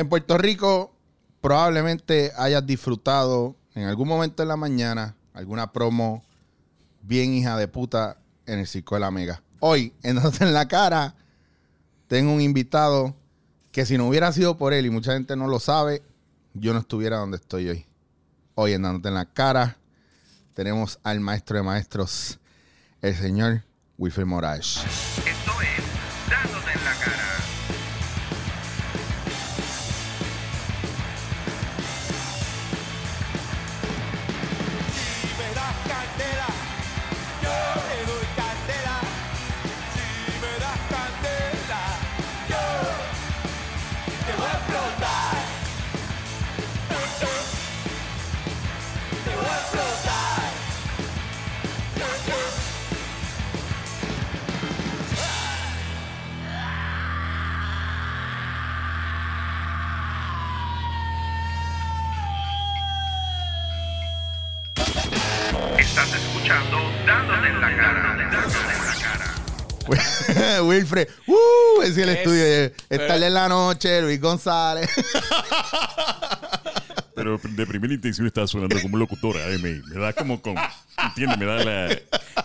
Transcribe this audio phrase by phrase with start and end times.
[0.00, 0.96] En Puerto Rico
[1.42, 6.24] probablemente hayas disfrutado en algún momento en la mañana alguna promo
[7.02, 8.16] bien hija de puta
[8.46, 9.42] en el Circo de la Mega.
[9.58, 11.16] Hoy, en Dándote en la Cara,
[12.08, 13.14] tengo un invitado
[13.72, 16.02] que si no hubiera sido por él, y mucha gente no lo sabe,
[16.54, 17.84] yo no estuviera donde estoy hoy.
[18.54, 19.76] Hoy en en la Cara
[20.54, 22.38] tenemos al maestro de maestros,
[23.02, 23.64] el señor
[23.98, 24.80] Wilfred Moraes.
[70.62, 72.72] Wilfred, uh, es el Es- estudio.
[72.88, 74.88] pero- Estarle en la noche, Luis González.
[77.14, 79.40] Pero de primera intención estaba sonando como locutora.
[79.50, 80.54] eh, me, me da como con.
[81.08, 81.38] ¿Entiendes?
[81.38, 81.98] Me da la.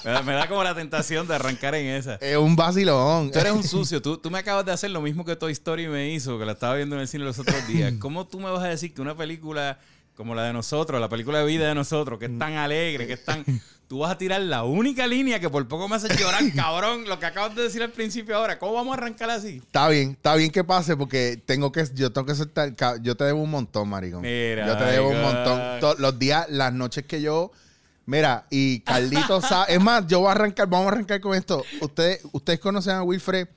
[0.03, 2.15] Me da, me da como la tentación de arrancar en esa.
[2.15, 3.31] es un vacilón.
[3.31, 4.01] Tú eres un sucio.
[4.01, 6.53] Tú, tú me acabas de hacer lo mismo que Toy Story me hizo, que la
[6.53, 7.93] estaba viendo en el cine los otros días.
[7.99, 9.79] ¿Cómo tú me vas a decir que una película
[10.15, 13.13] como la de nosotros, la película de vida de nosotros, que es tan alegre, que
[13.13, 13.45] es tan...
[13.87, 17.19] Tú vas a tirar la única línea que por poco me hace llorar, cabrón, lo
[17.19, 18.57] que acabas de decir al principio ahora.
[18.57, 19.57] ¿Cómo vamos a arrancar así?
[19.57, 23.23] Está bien, está bien que pase porque tengo que, yo tengo que soltar, yo te
[23.25, 24.21] debo un montón, maricón.
[24.21, 25.95] Mira, yo te debo un montón.
[25.99, 27.51] Los días, las noches que yo,
[28.07, 31.63] mira, y Carlito sabe, es más, yo voy a arrancar, vamos a arrancar con esto.
[31.81, 33.47] Ustedes, ustedes conocen a Wilfred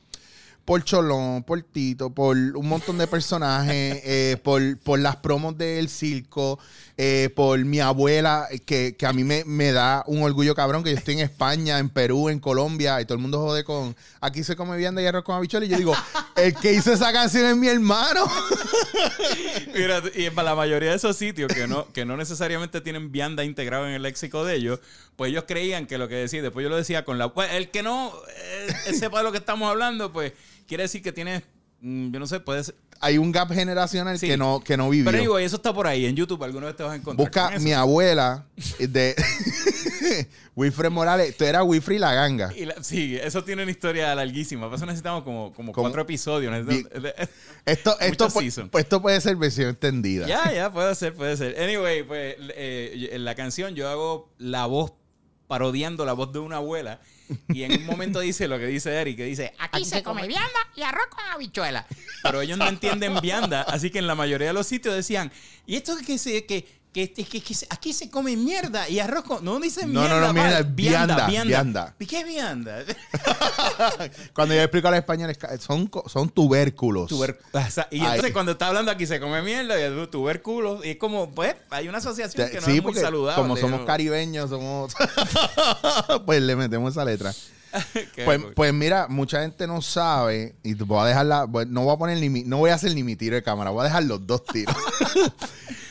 [0.68, 5.88] por Cholón, por Tito, por un montón de personajes, eh, por, por las promos del
[5.88, 6.58] circo,
[6.98, 10.90] eh, por mi abuela, que, que a mí me, me da un orgullo cabrón, que
[10.90, 14.44] yo estoy en España, en Perú, en Colombia, y todo el mundo jode con, aquí
[14.44, 15.94] se come vianda y arroz con habichuela, y yo digo,
[16.36, 18.26] el que hizo esa canción es mi hermano.
[19.74, 23.42] Mira, y para la mayoría de esos sitios que no, que no necesariamente tienen vianda
[23.42, 24.80] integrado en el léxico de ellos,
[25.16, 27.32] pues ellos creían que lo que decía, después yo lo decía con la...
[27.32, 28.12] Pues el que no
[28.86, 30.34] eh, sepa de lo que estamos hablando, pues
[30.68, 31.42] quiere decir que tiene,
[31.80, 32.76] mm, yo no sé, puede ser...
[33.00, 34.26] Hay un gap generacional Sí.
[34.26, 35.04] que no, que no vivió.
[35.10, 37.54] Pero digo, eso está por ahí, en YouTube alguna vez te vas a encontrar Busca
[37.54, 37.64] eso.
[37.64, 38.44] mi abuela
[38.80, 39.14] de
[40.56, 42.52] Wilfred Morales, tú eras Wilfred la ganga.
[42.56, 44.66] Y la- sí, eso tiene una historia larguísima.
[44.66, 46.50] Por eso necesitamos como, como Como- cuatro episodios.
[46.52, 47.12] necesitamos-
[47.64, 48.70] Esto, esto, Muchos pu- seasons.
[48.70, 50.26] pues esto puede ser versión extendida.
[50.26, 51.60] Ya, ya, puede ser, puede ser.
[51.62, 54.92] Anyway, pues eh, en la canción yo hago la voz
[55.46, 57.00] parodiando la voz de una abuela
[57.48, 60.58] y en un momento dice lo que dice Eric, que dice, aquí se come vianda
[60.74, 61.86] y arroz con habichuela.
[62.22, 65.30] Pero ellos no entienden vianda, así que en la mayoría de los sitios decían,
[65.66, 66.44] ¿y esto que se...
[66.46, 69.44] que que, que, que- que se- aquí se come mierda y arroz con...
[69.44, 70.26] No dicen No, no, mierda.
[70.26, 71.94] no, mierda, vianda, vianda.
[71.98, 72.82] ¿Y qué vianda?
[74.34, 75.88] Cuando yo explico a los españoles, son,
[76.30, 77.10] tubérculos.
[77.10, 78.32] Tuber- o sea, y entonces Ay.
[78.32, 81.88] cuando está hablando aquí se come mierda y el tubérculo y es como, pues, hay
[81.88, 83.42] una asociación que no sí, es muy saludable.
[83.42, 84.94] como somos caribeños, somos...
[86.26, 87.32] pues le metemos esa letra.
[88.24, 92.16] Pues, pues mira, mucha gente no sabe, y voy a dejarla, no voy a poner
[92.18, 94.26] ni mi- no voy a hacer ni mi tiro de cámara, voy a dejar los
[94.26, 94.74] dos tiros.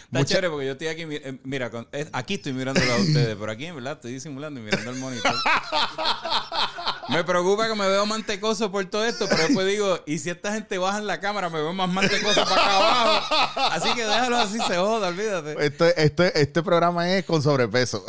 [0.07, 2.97] Está mucha- chévere porque yo estoy aquí, eh, mira, con- es- aquí estoy mirándolo a
[2.97, 5.33] ustedes, pero aquí en verdad estoy disimulando y mirando el monitor.
[7.09, 10.53] Me preocupa que me veo mantecoso por todo esto, pero después digo, y si esta
[10.53, 13.35] gente baja en la cámara, me veo más mantecoso para acá abajo.
[13.71, 15.55] Así que déjalo así, se joda, olvídate.
[15.65, 18.05] Esto, esto- este programa es con sobrepeso.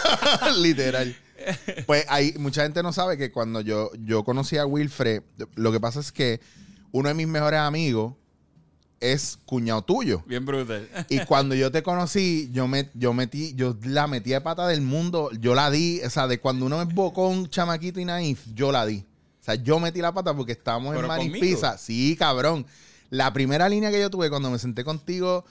[0.58, 1.16] Literal.
[1.86, 5.22] Pues hay mucha gente no sabe que cuando yo, yo conocí a Wilfred,
[5.54, 6.40] lo que pasa es que
[6.90, 8.14] uno de mis mejores amigos
[9.02, 10.22] es cuñado tuyo.
[10.26, 10.88] Bien brutal.
[11.08, 14.80] Y cuando yo te conocí, yo me, yo metí, yo la metí de pata del
[14.80, 18.70] mundo, yo la di, o sea, de cuando uno es bocón, chamaquito y naif, yo
[18.70, 19.04] la di.
[19.40, 21.32] O sea, yo metí la pata porque estábamos en ¿Pero Manis?
[21.32, 21.76] Pizza.
[21.76, 22.64] Sí, cabrón.
[23.10, 25.44] La primera línea que yo tuve cuando me senté contigo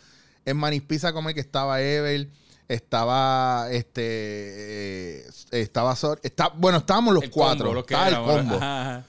[0.45, 2.29] en Manis Pizza, como que estaba Ever,
[2.69, 8.15] estaba este eh, estaba está, bueno, estábamos los El cuatro, combo, los que estaba el
[8.15, 8.55] combo.
[8.55, 9.05] ajá, ajá.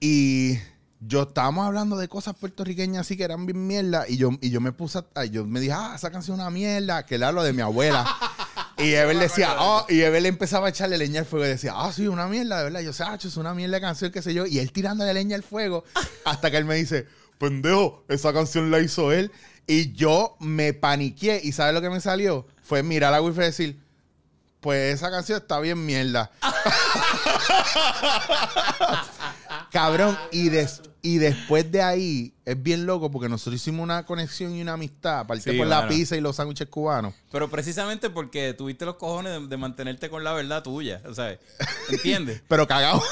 [0.00, 0.58] Y
[1.00, 4.04] yo estábamos hablando de cosas puertorriqueñas así que eran bien mierda.
[4.08, 6.50] Y yo, y yo me puse, a- yo me dije, ah, esa canción es una
[6.50, 8.06] mierda, que era lo de mi abuela.
[8.78, 11.72] y Ever decía, oh, y Ever le empezaba a echarle leña al fuego y decía,
[11.76, 12.80] ah, sí, una mierda, de verdad.
[12.80, 14.46] Y yo, ah, es una mierda de canción, qué sé yo.
[14.46, 15.84] Y él tirándole leña al fuego,
[16.24, 17.06] hasta que él me dice,
[17.38, 19.30] pendejo, esa canción la hizo él.
[19.66, 21.40] Y yo me paniqué.
[21.44, 22.46] ¿Y sabes lo que me salió?
[22.62, 23.80] Fue mirar a Wilfred y decir,
[24.60, 26.30] pues esa canción está bien mierda.
[29.70, 30.80] Cabrón, y, des-
[31.14, 35.20] y después de ahí, es bien loco porque nosotros hicimos una conexión y una amistad,
[35.20, 35.88] aparte Sí, por la mano.
[35.88, 37.14] pizza y los sándwiches cubanos.
[37.32, 41.00] Pero precisamente porque tuviste los cojones de, de mantenerte con la verdad tuya.
[41.06, 41.38] O sea,
[41.88, 42.42] ¿entiendes?
[42.48, 43.02] Pero cagado.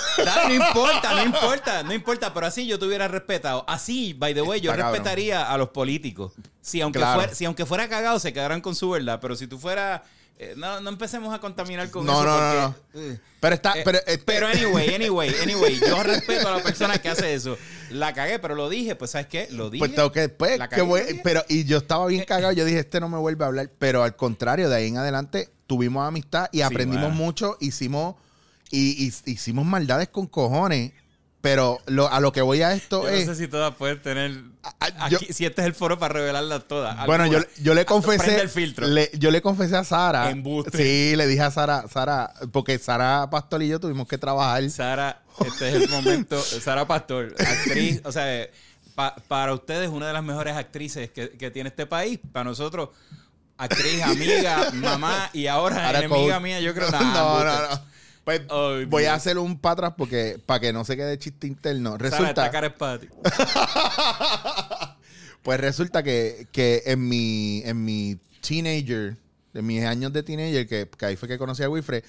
[0.48, 3.64] No importa, no importa, no importa, pero así yo te hubiera respetado.
[3.68, 4.94] Así, by the way, yo Está cabrón.
[4.94, 6.32] respetaría a los políticos.
[6.60, 7.20] Si aunque, Claro.
[7.20, 9.18] fuera, si aunque fuera cagado, se quedaran con su verdad.
[9.20, 10.02] Pero si tú fueras.
[10.38, 12.24] Eh, no, no empecemos a contaminar con No, eso.
[12.24, 16.48] no, no, porque, eh, Pero está, eh, pero, eh, pero anyway, anyway, anyway, yo respeto
[16.48, 17.56] a la persona que hace eso.
[17.90, 19.48] La cagué, pero lo dije, pues ¿sabes qué?
[19.50, 19.80] Lo dije.
[19.80, 21.20] Pues tengo que, pues, La que cagué, voy- la dije.
[21.24, 24.02] pero y yo estaba bien cagado, yo dije, este no me vuelve a hablar, pero
[24.02, 28.16] al contrario, de ahí en adelante tuvimos amistad y aprendimos mucho, hicimos
[28.70, 30.92] y, y- hicimos maldades con cojones,
[31.40, 34.02] pero lo- a lo que voy a esto Yo no es sé si todas pueden
[34.02, 34.40] tener.
[34.80, 37.06] ah, yo- aquí- si este es el foro para revelarlas todas.
[37.06, 38.86] bueno, yo, yo le Prende confesé el filtro.
[38.86, 40.30] le- yo le confesé a Sara.
[40.30, 40.76] Embuste.
[40.76, 44.68] Sí, le dije a Sara, Sara, porque Sara Pastor y yo tuvimos que trabajar.
[44.70, 46.40] Sara, este es el momento.
[46.62, 48.48] Sara Pastor, actriz, o sea,
[48.96, 52.18] pa- para ustedes una de las mejores actrices que, que tiene este país.
[52.32, 52.88] Para nosotros,
[53.56, 56.42] actriz, amiga, mamá y ahora, Ahora enemiga coach.
[56.42, 57.74] mía, yo creo no, nah, no, embuste.
[57.76, 57.96] no.
[58.26, 58.42] Pues
[58.88, 61.92] voy a hacer un para atrás porque para que no se quede chiste interno.
[61.92, 63.06] Sara, Resulta es para ti.
[65.44, 69.16] Pues resulta que, que en mi en mi teenager,
[69.54, 72.02] en mis años de teenager, que, que ahí fue que conocí a Wilfred,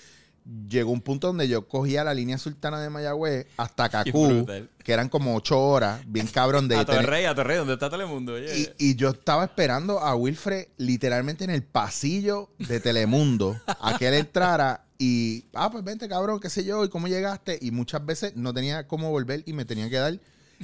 [0.67, 4.43] llegó un punto donde yo cogía la línea sultana de Mayagüez hasta Cacú,
[4.83, 8.33] que eran como ocho horas, bien cabrón de A Torrey, a Torrey, ¿dónde está Telemundo?
[8.33, 8.73] Oye.
[8.79, 14.07] y, y yo estaba esperando a Wilfred literalmente en el pasillo de Telemundo a que
[14.07, 17.57] él entrara y, ah, pues vente, cabrón, qué sé yo, y cómo llegaste.
[17.61, 20.19] Y muchas veces no tenía cómo volver y me tenía que dar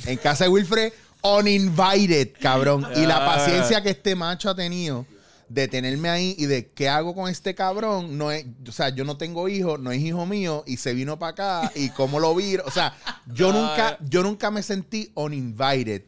[0.05, 0.91] en casa de Wilfred
[1.21, 2.85] uninvited, cabrón.
[2.95, 3.35] Y la Ah.
[3.35, 5.05] paciencia que este macho ha tenido
[5.49, 9.03] de tenerme ahí y de qué hago con este cabrón, no es, o sea, yo
[9.05, 11.31] no tengo hijos, no es hijo mío y se vino para
[11.61, 12.95] acá y cómo lo vi, o sea,
[13.33, 13.53] yo Ah.
[13.53, 16.03] nunca, yo nunca me sentí uninvited.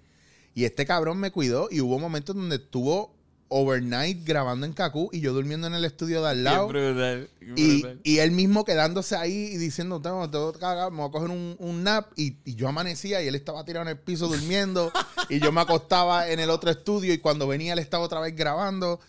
[0.56, 3.14] Y este cabrón me cuidó y hubo momentos donde estuvo
[3.48, 6.68] overnight grabando en Cacú y yo durmiendo en el estudio de al Qué lado.
[6.68, 10.98] brutal, qué Y, y él mismo quedándose ahí y diciendo, tengo, tengo que cagar, me
[10.98, 12.12] voy a coger un, un nap.
[12.16, 14.92] Y, y yo amanecía y él estaba tirado en el piso durmiendo.
[15.30, 18.36] y yo me acostaba en el otro estudio y cuando venía él estaba otra vez
[18.36, 19.00] grabando.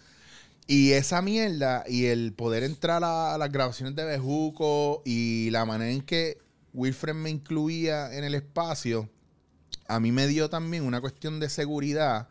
[0.66, 5.64] Y esa mierda y el poder entrar a, a las grabaciones de Bejuco y la
[5.64, 6.38] manera en que
[6.74, 9.08] Wilfred me incluía en el espacio,
[9.88, 12.28] a mí me dio también una cuestión de seguridad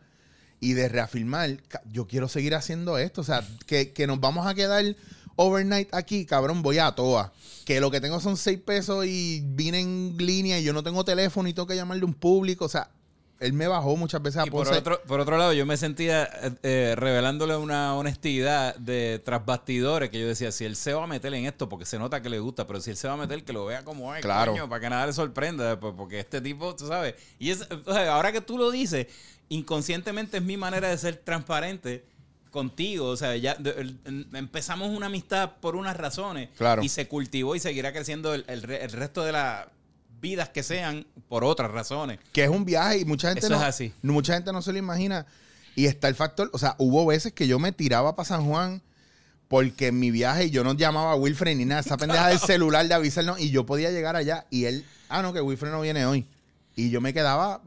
[0.66, 1.58] y de reafirmar,
[1.92, 3.20] yo quiero seguir haciendo esto.
[3.20, 4.84] O sea, que, que nos vamos a quedar
[5.36, 7.32] overnight aquí, cabrón, voy a toa.
[7.64, 11.04] Que lo que tengo son seis pesos y vine en línea y yo no tengo
[11.04, 12.64] teléfono y tengo que llamarle a un público.
[12.64, 12.90] O sea,
[13.38, 16.24] él me bajó muchas veces a Y por otro, por otro lado, yo me sentía
[16.24, 21.04] eh, eh, revelándole una honestidad de tras bastidores que yo decía, si él se va
[21.04, 23.14] a meter en esto, porque se nota que le gusta, pero si él se va
[23.14, 24.52] a meter, que lo vea como es, Claro.
[24.52, 27.92] coño, para que nada le sorprenda, pues, porque este tipo, tú sabes, y es, o
[27.92, 29.06] sea, ahora que tú lo dices,
[29.48, 32.04] inconscientemente es mi manera de ser transparente
[32.50, 33.94] contigo, o sea, ya de-
[34.34, 36.82] empezamos una amistad por unas razones Claro.
[36.82, 39.66] y se cultivó y seguirá creciendo el, el re- el resto de las
[40.20, 42.18] vidas que sean por otras razones.
[42.32, 43.92] que es un viaje y mucha gente Eso no, es así.
[44.02, 45.26] mucha gente no se lo imagina
[45.74, 48.80] y está el factor, o sea, hubo veces que yo me tiraba para San Juan
[49.48, 52.88] porque en mi viaje yo no llamaba a Wilfred ni nada, esa pendeja del celular
[52.88, 56.06] de avisarnos y yo podía llegar allá y él, ah no, que Wilfred no viene
[56.06, 56.24] hoy.
[56.78, 57.62] Y yo me quedaba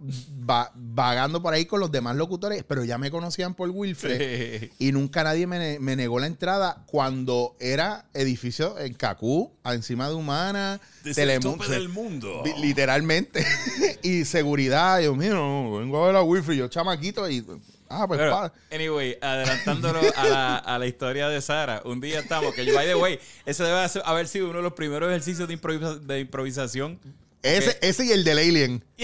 [0.48, 4.70] va- vagando por ahí con los demás locutores, pero ya me conocían por Wilfred.
[4.80, 10.08] Y nunca nadie me, ne- me negó la entrada cuando era edificio en Cacú, encima
[10.10, 10.80] de Humana,
[11.16, 11.68] Telemundo.
[11.68, 12.44] del mundo.
[12.46, 13.44] Li- Literalmente.
[14.04, 15.00] y seguridad.
[15.02, 16.56] Yo, mira, vengo a ver a Wilfred.
[16.58, 17.28] Yo, chamaquito.
[17.28, 17.44] Y,
[17.90, 22.54] ah, pues, Pero, anyway, adelantándolo a la, a la historia de Sara, un día estamos,
[22.54, 25.98] que by the way, ese debe haber sido uno de los primeros ejercicios de, improvisa-
[26.00, 27.00] de improvisación.
[27.44, 28.84] Ese, ese y el del Alien.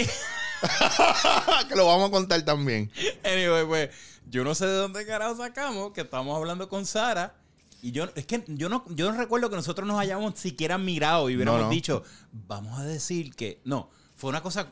[1.68, 2.90] que lo vamos a contar también.
[3.24, 3.90] Anyway, pues,
[4.28, 7.34] yo no sé de dónde carajo sacamos que estamos hablando con Sara.
[7.82, 11.30] Y yo, es que yo no, yo no recuerdo que nosotros nos hayamos siquiera mirado
[11.30, 11.70] y hubiéramos No, no.
[11.72, 12.02] dicho,
[12.32, 13.60] vamos a decir que.
[13.64, 14.68] No, fue una cosa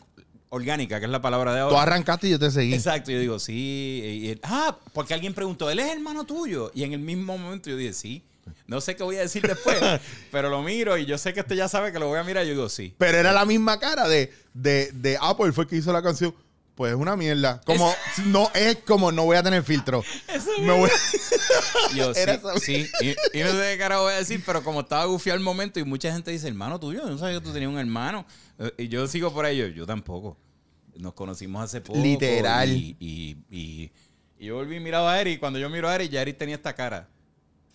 [0.48, 1.82] orgánica, que es la palabra de Tú ahora.
[1.82, 2.74] arrancaste y yo te seguí.
[2.74, 3.52] Exacto, yo digo, sí.
[4.04, 6.70] y- y- ah, porque alguien preguntó, ¿él es hermano tuyo?
[6.74, 8.24] Y en el mismo momento yo dije, sí.
[8.66, 9.78] No sé qué voy a decir después,
[10.30, 12.44] pero lo miro y yo sé que este ya sabe que lo voy a mirar
[12.44, 12.94] y yo digo, sí.
[12.98, 16.34] Pero era la misma cara de, de, de Apple fue el que hizo la canción.
[16.74, 17.60] Pues es una mierda.
[17.64, 17.94] Como,
[18.26, 20.02] no, es como no voy a tener filtro.
[20.60, 20.90] Me voy-
[21.94, 22.88] Yo, Era sí.
[23.00, 25.78] Y, y no sé qué carajo voy a decir, pero como estaba gufiado el momento
[25.78, 28.26] y mucha gente dice, hermano tuyo, yo no sabía que tú tenías un hermano.
[28.58, 30.36] Eh, Y yo sigo por ahí, yo, yo tampoco.
[30.96, 31.98] Nos conocimos hace poco.
[32.00, 32.68] Literal.
[32.70, 33.92] Y, y, y-
[34.36, 35.38] y yo volví y miraba a Eric.
[35.38, 37.08] Cuando yo miro a Eric, ya Eric tenía esta cara.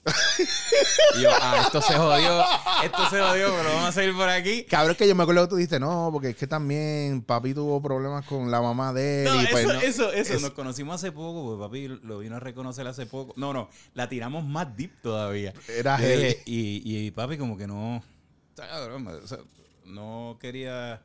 [1.17, 2.41] y yo, ah, esto se jodió,
[2.83, 4.63] esto se jodió, pero vamos a seguir por aquí.
[4.63, 7.81] Cabrón, que yo me acuerdo que tú dijiste, no, porque es que también papi tuvo
[7.81, 9.33] problemas con la mamá de él.
[9.33, 9.79] No, y pues eso, no.
[9.81, 13.33] eso, eso, Es- nos conocimos hace poco, porque papi lo vino a reconocer hace poco.
[13.35, 15.53] No, no, la tiramos más deep todavía.
[15.67, 16.23] Era heavy.
[16.23, 19.39] dije, y, y papi como que no, o sea,
[19.85, 21.01] no quería,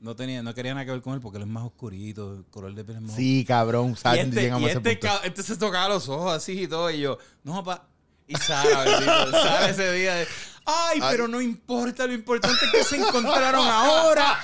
[0.00, 2.44] no tenía, no quería nada que ver con él porque él es más oscurito, el
[2.46, 3.90] color de piel es más Sí, cabrón.
[3.90, 6.90] Y este, y este, este se tocaba los ojos así y todo.
[6.90, 7.86] Y yo, no, papá.
[8.28, 10.28] Y Sara, bendito, Sara ese día de,
[10.66, 14.38] ay, pero no importa, lo importante es que se encontraron ahora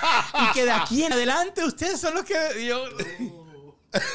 [0.49, 2.35] y que de aquí en adelante ustedes son los que.
[2.67, 2.83] yo,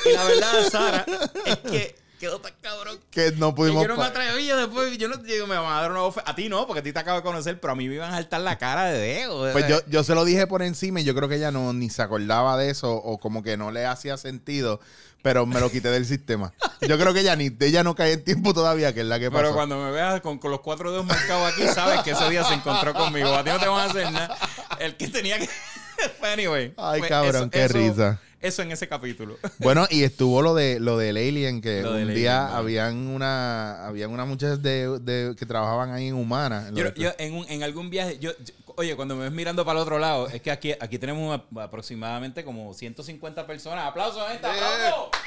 [0.05, 1.05] y la verdad, Sara,
[1.45, 2.99] es que quedó tan cabrón.
[3.11, 3.81] Que no que pudimos.
[3.81, 6.35] yo no me atrevía después, yo no digo, me van a dar una ofe- A
[6.35, 8.15] ti no, porque a ti te acabo de conocer, pero a mí me iban a
[8.17, 9.49] saltar la cara de dedo.
[9.53, 11.89] Pues yo, yo se lo dije por encima y yo creo que ella no ni
[11.89, 14.81] se acordaba de eso o como que no le hacía sentido,
[15.21, 16.53] pero me lo quité del sistema.
[16.81, 19.29] Yo creo que ella ni ella no cae en tiempo todavía, que es la que
[19.29, 19.43] pasó.
[19.43, 22.43] Pero cuando me veas con, con los cuatro dedos marcados aquí, sabes que ese día
[22.43, 23.33] se encontró conmigo.
[23.33, 24.37] A ti no te van a hacer nada.
[24.79, 25.49] El que tenía que.
[26.21, 26.73] Anyway.
[26.77, 28.19] Ay, pues, cabrón, qué risa.
[28.41, 29.37] Eso en ese capítulo.
[29.59, 34.11] Bueno, y estuvo lo de lo del alien, que Lo un día habían una habían
[34.11, 36.67] unas muchachas de, de- que trabajaban ahí en Humana.
[36.69, 39.23] en lo Yo, de- yo en, un- en algún viaje, yo, yo- oye, cuando me
[39.23, 43.85] ves mirando para el otro lado, es que aquí, aquí tenemos aproximadamente como 150 personas.
[43.85, 44.47] ¡Aplausos, gente!
[44.47, 45.09] ¡Aplausos!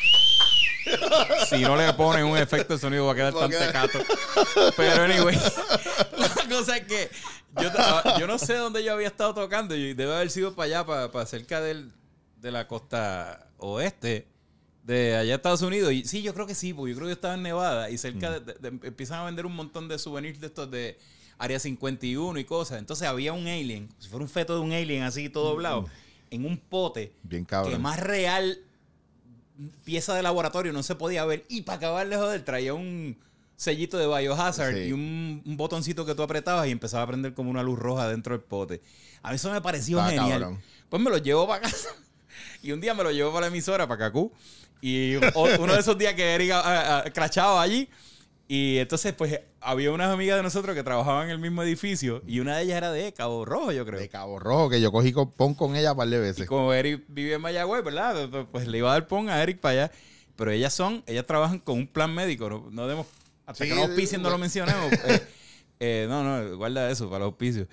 [1.49, 4.01] Si no le ponen un efecto de sonido va a quedar tan tecato.
[4.77, 5.37] Pero anyway,
[6.19, 7.09] la cosa es que
[7.61, 7.71] yo,
[8.19, 11.13] yo no sé dónde yo había estado tocando y debe haber sido para allá, para,
[11.13, 11.93] para cerca del,
[12.43, 14.27] de la costa oeste
[14.85, 15.93] de allá Estados Unidos.
[15.93, 17.97] Y sí, yo creo que sí, porque yo creo que yo estaba en Nevada y
[17.97, 20.99] cerca de, de- de- empiezan a vender un montón de souvenirs de estos de
[21.39, 22.79] Área 51 y cosas.
[22.79, 25.87] Entonces había un alien, si fuera un feto de un alien así todo doblado,
[26.31, 27.81] en un pote Bien que cabrón.
[27.81, 28.59] más real
[29.85, 31.45] pieza de laboratorio no se podía ver.
[31.49, 33.17] Y para acabar de joder, traía un
[33.57, 34.81] sellito de Biohazard Sí.
[34.89, 38.09] y un, un botoncito que tú apretabas y empezaba a prender como una luz roja
[38.09, 38.81] dentro del pote.
[39.23, 40.41] A mí eso me pareció Está genial.
[40.41, 40.63] cabrón.
[40.89, 41.91] Pues me lo llevo para casa.
[42.63, 44.33] Y un día me lo llevo para la emisora, para Cacú.
[44.81, 47.89] Y uno de esos días que Eric ah, ah, crachaba allí.
[48.49, 52.23] Y entonces, pues, había unas amigas de nosotros que trabajaban en el mismo edificio.
[52.27, 53.99] Y una de ellas era de Cabo Rojo, yo creo.
[54.01, 56.47] de Cabo Rojo, que yo cogí con, pon con ella un par de Y veces.
[56.47, 58.29] como Eric vive en Mayagüez, ¿verdad?
[58.51, 59.93] Pues le iba a dar pon a Eric para allá.
[60.37, 62.51] Pero ellas son, ellas trabajan con un plan médico.
[62.51, 63.07] No, no demos,
[63.47, 64.93] hasta Sí, que no auspicien no lo mencionemos.
[64.93, 65.23] eh,
[65.81, 67.69] eh, no, no, guarda eso para los auspicios.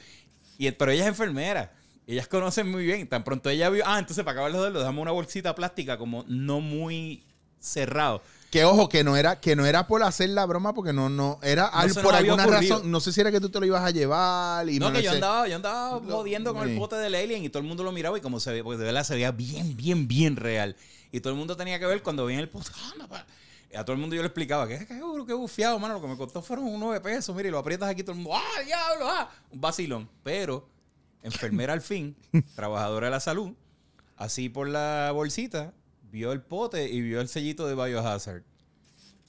[0.57, 1.73] Y, pero ella es enfermera.
[2.11, 3.07] Ellas conocen muy bien.
[3.07, 3.83] Tan pronto ella vio.
[3.85, 7.23] Ah, entonces para acabar los le damos una bolsita plástica como no muy
[7.59, 8.21] cerrado.
[8.49, 11.39] Que ojo, que no era, que no era por hacer la broma, porque no, no,
[11.43, 12.77] era al- por alguna ocurrido.
[12.77, 12.89] razón.
[12.91, 15.03] No sé si era que tú te lo ibas a llevar y No, no, que
[15.03, 15.17] yo sé.
[15.17, 16.71] andaba, yo andaba jodiendo con sí.
[16.73, 18.79] el pote del alien y todo el mundo lo miraba y como se ve, porque
[18.79, 20.75] de verdad se veía bien, bien, bien real.
[21.11, 22.69] Y todo el mundo tenía que ver cuando veía el pote.
[22.75, 23.25] "Ah, papá".
[23.71, 25.93] Y a todo el mundo yo le explicaba que qué duro, qué bufiado, mano.
[25.95, 27.35] Lo que me costó fueron unos 9 pesos.
[27.35, 28.33] Mira, y lo aprietas aquí todo el mundo.
[28.35, 29.07] ¡Ah, diablo!
[29.07, 29.29] ¡Ah!
[29.51, 30.09] Un vacilón.
[30.23, 30.67] Pero,
[31.23, 32.15] enfermera al fin,
[32.55, 33.53] trabajadora de la salud,
[34.17, 35.73] así por la bolsita,
[36.11, 38.43] vio el pote y vio el sellito de Biohazard.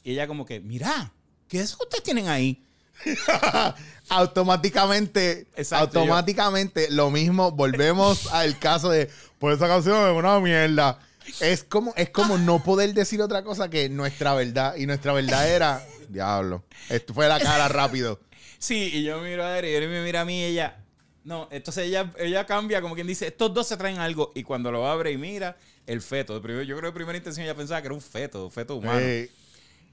[0.03, 1.13] Y ella como que, mira,
[1.49, 2.65] ¿qué es que ustedes tienen ahí?
[4.09, 10.99] automáticamente, Exacto, automáticamente lo mismo, volvemos al caso de, pues esa canción es una mierda.
[11.39, 14.75] Es como, es como no poder decir otra cosa que nuestra verdad.
[14.77, 18.21] Y nuestra verdad era, diablo, esto fue la cara rápido.
[18.59, 20.80] Sí, y yo miro a Eric y él me mira a mí y ella.
[21.25, 24.33] No, entonces ella, ella cambia como quien dice, estos dos se traen algo.
[24.35, 26.35] Y cuando lo abre y mira, el feto.
[26.63, 29.01] Yo creo que primera intención ella pensaba que era un feto, un feto humano.
[29.01, 29.31] Eh,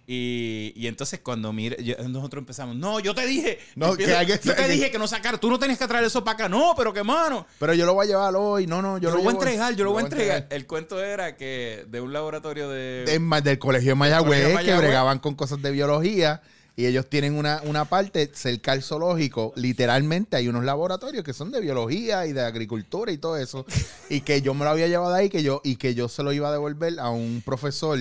[0.10, 4.40] Y, y entonces cuando mire, yo- nosotros empezamos, no, yo te dije, No, Empiezo, que
[4.42, 6.74] yo te dije que no sacar, tú no tenías que traer eso para acá, no,
[6.78, 7.46] pero que mano.
[7.60, 8.68] pero yo lo voy a llevar hoy.
[8.68, 10.48] No, no, yo, Yo, lo voy a entregar, yo lo voy a entregar.
[10.50, 13.04] El cuento era que de un laboratorio de...
[13.44, 16.42] Del colegio de Mayagüez, que bregaban con cosas de biología.
[16.78, 19.52] Y ellos tienen una, una parte cerca al zoológico.
[19.56, 23.66] Literalmente hay unos laboratorios que son de biología y de agricultura y todo eso.
[24.10, 26.32] y que yo me lo había llevado ahí que yo, y que yo se lo
[26.32, 27.98] iba a devolver a un profesor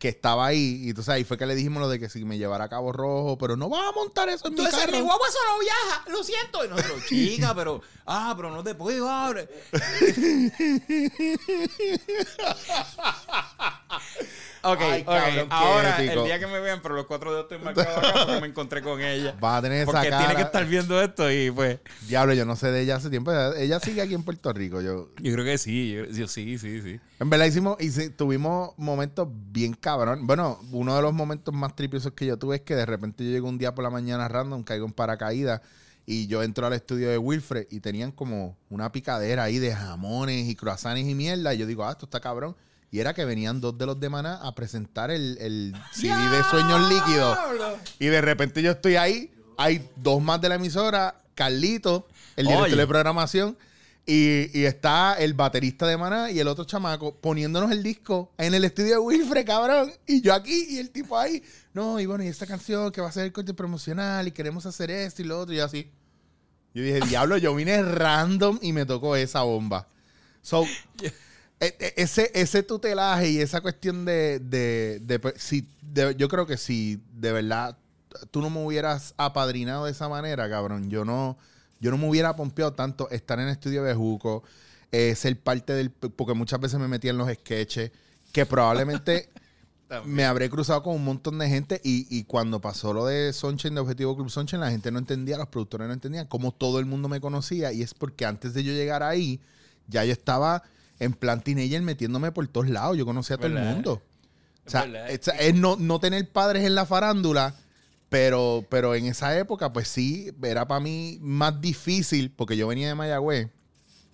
[0.00, 0.80] que estaba ahí.
[0.82, 2.92] Y entonces ahí fue que le dijimos lo de que si me llevara a Cabo
[2.92, 4.96] Rojo, pero no vas a montar eso en mi Entonces carro.
[4.98, 6.64] mi guagua solo viaja, lo siento.
[6.64, 9.48] Y nosotros, chica, pero, ah, pero no te puedo abre.
[14.62, 16.20] ok, Ay, cabrón, Ahora, épico.
[16.20, 18.82] el día que me vean, pero los cuatro dedos estoy marcado acá porque me encontré
[18.82, 19.34] con ella.
[19.40, 20.18] Vas a tener esa Porque cara.
[20.18, 21.78] tiene que estar viendo esto y pues.
[22.08, 23.32] Diablo, yo no sé de ella hace tiempo.
[23.56, 24.80] Ella, sigue aquí en Puerto Rico.
[24.80, 27.00] Yo, Yo creo que sí, yo, yo sí, sí, sí.
[27.20, 30.26] En verdad hicimos, hice- tuvimos momentos bien cabrón.
[30.26, 33.30] Bueno, uno de los momentos más tripiosos que yo tuve es que de repente yo
[33.30, 35.60] llego un día por la mañana random, caigo en paracaídas
[36.04, 40.48] y yo entro al estudio de Wilfred y tenían como una picadera ahí de jamones
[40.48, 41.54] y croissants y mierda.
[41.54, 42.56] Y yo digo, ah, esto está cabrón.
[42.92, 46.44] Y era que venían dos de los de Maná a presentar el, el CD de
[46.44, 47.38] Sueños Líquidos.
[47.98, 52.06] Y de repente yo estoy ahí, hay dos más de la emisora, Carlito,
[52.36, 52.76] el director Oye.
[52.76, 53.56] de programación,
[54.04, 58.52] y, y está el baterista de Maná y el otro chamaco poniéndonos el disco en
[58.52, 59.92] el estudio de Wilfred, cabrón.
[60.06, 61.42] Y yo aquí y el tipo ahí.
[61.72, 64.66] No, y bueno, y esta canción que va a ser el corte promocional y queremos
[64.66, 65.54] hacer esto y lo otro.
[65.54, 65.88] Y yo así.
[66.74, 69.86] Yo dije, diablo, yo vine random y me tocó esa bomba.
[70.42, 70.66] So,
[71.96, 76.56] ese, ese tutelaje y esa cuestión de, de, de- pues, si, de- yo creo que
[76.56, 77.76] si de verdad
[78.30, 81.38] tú no me hubieras apadrinado de esa manera, cabrón, yo no,
[81.80, 84.42] yo no me hubiera pompeado tanto estar en el estudio de Juco,
[84.90, 87.90] eh, ser parte del, porque muchas veces me metía en los sketches,
[88.32, 89.30] que probablemente
[90.04, 93.74] me habré cruzado con un montón de gente y, y cuando pasó lo de Sunshine,
[93.74, 96.86] de Objetivo Club Sunshine, la gente no entendía, los productores no entendían cómo todo el
[96.86, 99.40] mundo me conocía y es porque antes de yo llegar ahí,
[99.88, 100.62] ya yo estaba
[101.02, 104.00] en plan teenager metiéndome por todos lados, yo conocía a todo el mundo.
[104.64, 107.54] O sea, es, es no, no tener padres en la farándula,
[108.08, 112.86] pero, pero en esa época, pues sí, era para mí más difícil, porque yo venía
[112.86, 113.48] de Mayagüez,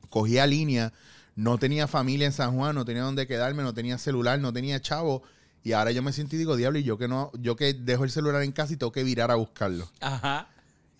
[0.08, 0.94] cogía línea,
[1.36, 4.80] no tenía familia en San Juan, no tenía dónde quedarme, no tenía celular, no tenía
[4.80, 5.22] chavo.
[5.62, 8.04] Y ahora yo me siento y digo, diablo, y yo que no, yo que dejo
[8.04, 9.90] el celular en casa y tengo que virar a buscarlo.
[10.00, 10.48] Ajá.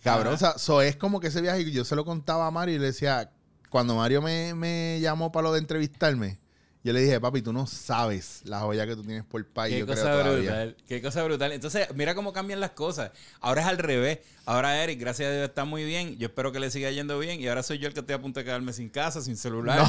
[0.03, 2.77] Cabrón, o sea, so es como que ese viaje yo se lo contaba a Mario
[2.77, 3.31] y le decía,
[3.71, 6.39] cuando Mario me, me llamó para lo de entrevistarme,
[6.85, 9.75] yo le dije, papi, tú no sabes la joya que tú tienes por país.
[9.75, 10.51] Qué yo creo cosa todavía".
[10.51, 10.77] brutal.
[10.87, 11.53] Qué cosa brutal.
[11.53, 13.11] Entonces, mira cómo cambian las cosas.
[13.41, 14.21] Ahora es al revés.
[14.47, 16.17] Ahora Eric, gracias a Dios, está muy bien.
[16.19, 17.41] Yo espero que le siga yendo bien.
[17.41, 19.87] Y ahora soy yo el que estoy a punto de quedarme sin casa, sin celular.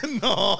[0.00, 0.58] sin- no.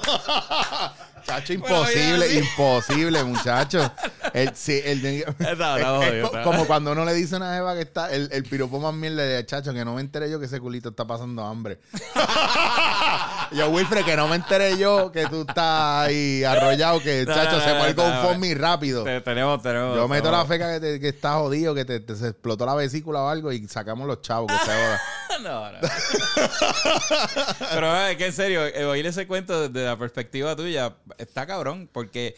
[1.25, 3.91] Chacho, imposible, imposible, muchacho.
[4.33, 8.11] El, sí, el es- es como cuando uno le dice a una jeva que está,
[8.11, 10.89] el, el piropo más mierda de chacho, que no me enteré yo que ese culito
[10.89, 11.79] está pasando hambre.
[13.51, 17.59] yo, Wilfred, que no me enteré yo que tú estás ahí arrollado, que No, chacho
[17.61, 18.13] se no, con.
[18.21, 19.03] FOMI rápido.
[19.03, 19.95] Te- tenemos, tenemos.
[19.95, 22.75] Yo meto la feca que, te, que está jodido, que te, te- se explotó la
[22.75, 24.71] vesícula o algo y sacamos los chavos que se.
[25.43, 25.77] No, no.
[27.73, 31.89] Pero es que en serio, eh, oír ese cuento desde la perspectiva tuya está cabrón,
[31.91, 32.35] porque,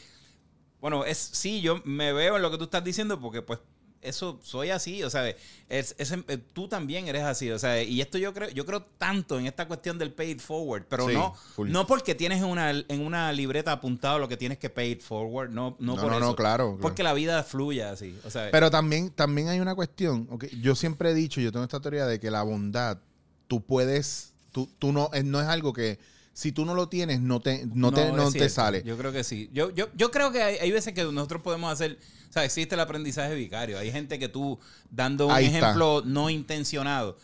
[0.81, 3.59] bueno, es sí, yo me veo en lo que tú estás diciendo, porque pues
[3.99, 7.99] eso soy así, o sea, es, es- eh, tú también eres así, o sea, y
[7.99, 11.13] esto yo creo, yo creo tanto en esta cuestión del pay it forward, pero Sí,
[11.15, 11.71] no, full.
[11.71, 15.01] no porque tienes en una, en una libreta apuntado lo que tienes que pay it
[15.01, 16.25] forward, no, no, No, por no, eso.
[16.27, 16.77] no, claro, claro.
[16.79, 20.27] Porque la vida fluye así, o sea, Pero también, también hay una cuestión.
[20.29, 22.99] ok, Yo siempre he dicho, yo tengo esta teoría de que la bondad,
[23.47, 25.97] tú puedes, tú, tú no, eh, no es algo que
[26.37, 28.83] si tú no lo tienes, no te, no te, no te sale.
[28.85, 29.49] Yo creo que sí.
[29.53, 31.97] Yo, yo, yo creo que hay, hay veces que nosotros podemos hacer,
[32.29, 33.79] o sea, existe el aprendizaje vicario.
[33.79, 34.59] Hay gente que tú,
[34.91, 35.57] dando un Ahí está.
[35.57, 37.17] ejemplo no intencionado,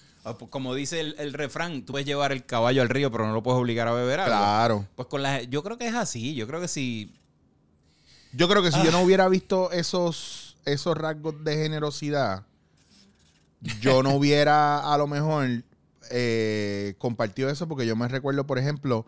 [0.50, 3.44] como dice el, el refrán, tú puedes llevar el caballo al río, pero no lo
[3.44, 4.36] puedes obligar a beber agua.
[4.36, 4.88] Claro.
[4.96, 6.34] Pues con la, yo creo que es así.
[6.34, 7.14] Yo creo que sí.
[8.32, 8.94] Yo creo que si yo Ah.
[8.94, 12.48] no hubiera visto esos, esos rasgos de generosidad,
[13.80, 15.62] yo no hubiera a lo mejor
[16.16, 19.06] eh, compartido eso, porque yo me recuerdo, por ejemplo,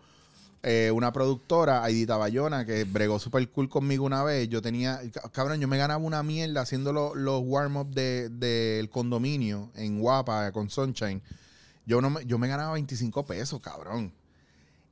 [0.64, 4.48] eh, una productora, Aidita Bayona, que bregó super cool conmigo una vez.
[4.48, 8.90] Yo tenía, cabrón, yo me ganaba una mierda haciendo lo- los warm-up del de, del
[8.90, 11.22] condominio en Guapa con Sunshine.
[11.86, 14.12] Yo, no me, yo me ganaba 25 pesos, cabrón.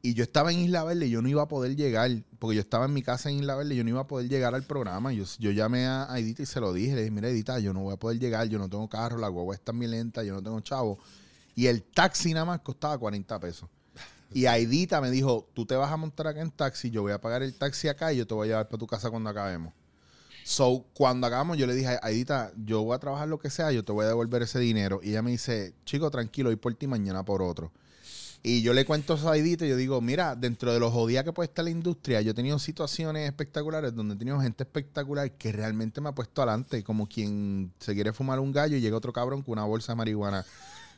[0.03, 2.61] Y yo estaba en Isla Verde y yo no iba a poder llegar, porque yo
[2.61, 5.13] estaba en mi casa en Isla Verde yo no iba a poder llegar al programa.
[5.13, 6.95] Yo, yo llamé a Edita y se lo dije.
[6.95, 9.27] Le dije, mira, Edita, yo no voy a poder llegar, yo no tengo carro, la
[9.29, 10.99] guagua está muy lenta, yo no tengo chavo.
[11.55, 13.69] Y el taxi nada más costaba 40 pesos.
[14.33, 17.21] Y Aidita me dijo, tú te vas a montar acá en taxi, yo voy a
[17.21, 19.73] pagar el taxi acá y yo te voy a llevar para tu casa cuando acabemos.
[20.45, 23.85] So, cuando acabamos, yo le dije, Aidita, yo voy a trabajar lo que sea, yo
[23.85, 25.01] te voy a devolver ese dinero.
[25.03, 27.73] Y ella me dice, chico, tranquilo, hoy por ti, mañana por otro.
[28.43, 31.33] Y yo le cuento a Aidita y yo digo, mira, dentro de los jodidas que
[31.33, 35.51] puede estar la industria, yo he tenido situaciones espectaculares donde he tenido gente espectacular que
[35.51, 39.15] realmente me ha puesto adelante, como quien se quiere fumar un gallo y llega otro
[39.15, 40.45] cabrón con una bolsa de marihuana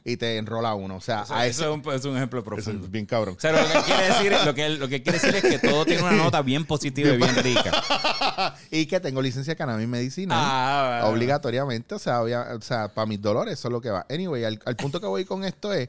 [0.08, 0.96] y te enrola uno.
[0.96, 2.84] O sea, Eso, a eso ese, es, un, es un ejemplo profundo.
[2.84, 3.34] es bien cabrón.
[3.36, 5.84] O sea, lo que quiere decir, lo que, lo que quiere decir es que todo
[5.84, 8.54] tiene una nota bien positiva y bien rica.
[8.70, 10.38] y que tengo licencia de cannabis medicinal.
[10.40, 11.14] Ah, bueno.
[11.16, 14.06] obligatoriamente, o sea, obvia- o sea, para mis dolores, eso es lo que va.
[14.08, 15.88] Anyway, al, al punto que voy con esto es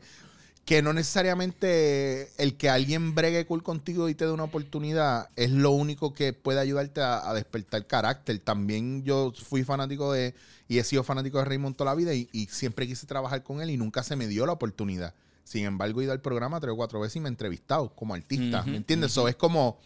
[0.65, 5.51] que no necesariamente el que alguien bregue cool contigo y te dé una oportunidad es
[5.51, 8.39] lo único que puede ayudarte a, a despertar carácter.
[8.39, 10.33] También yo fui fanático de,
[10.67, 13.61] y he sido fanático de Raymond toda la vida y, y siempre quise trabajar con
[13.61, 15.13] él y nunca se me dio la oportunidad.
[15.43, 18.13] Sin embargo, he ido al programa tres o cuatro veces y me he entrevistado como
[18.13, 19.11] artista, Ujú, ¿me entiendes?
[19.11, 19.79] Eso es como...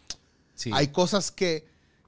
[0.55, 0.69] Sí.
[0.73, 1.65] Hay cosas que,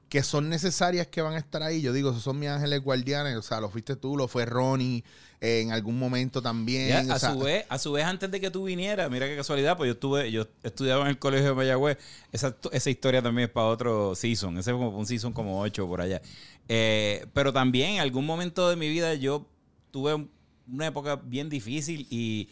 [0.10, 1.82] que son necesarias que van a estar ahí.
[1.82, 3.36] Yo digo, esos son mis ángeles guardianes.
[3.36, 5.04] O sea, lo fuiste tú, lo fue Ronnie
[5.42, 6.90] eh, en algún momento también.
[6.90, 9.28] Ya, o a, sea, su vez, a su vez, antes de que tú vinieras, mira
[9.28, 11.98] qué casualidad, pues yo estuve, yo estudiaba en el colegio de Mayagüez.
[12.32, 14.58] Esa, esa historia también es para otro season.
[14.60, 16.22] Ese es como un season como ocho por allá.
[16.69, 19.45] Eh, pero también en algún momento de mi vida yo
[19.91, 20.28] tuve
[20.67, 22.49] una época bien difícil y,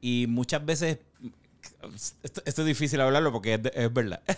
[0.00, 0.98] y muchas veces
[2.22, 4.20] esto, esto es difícil hablarlo porque es, verdad.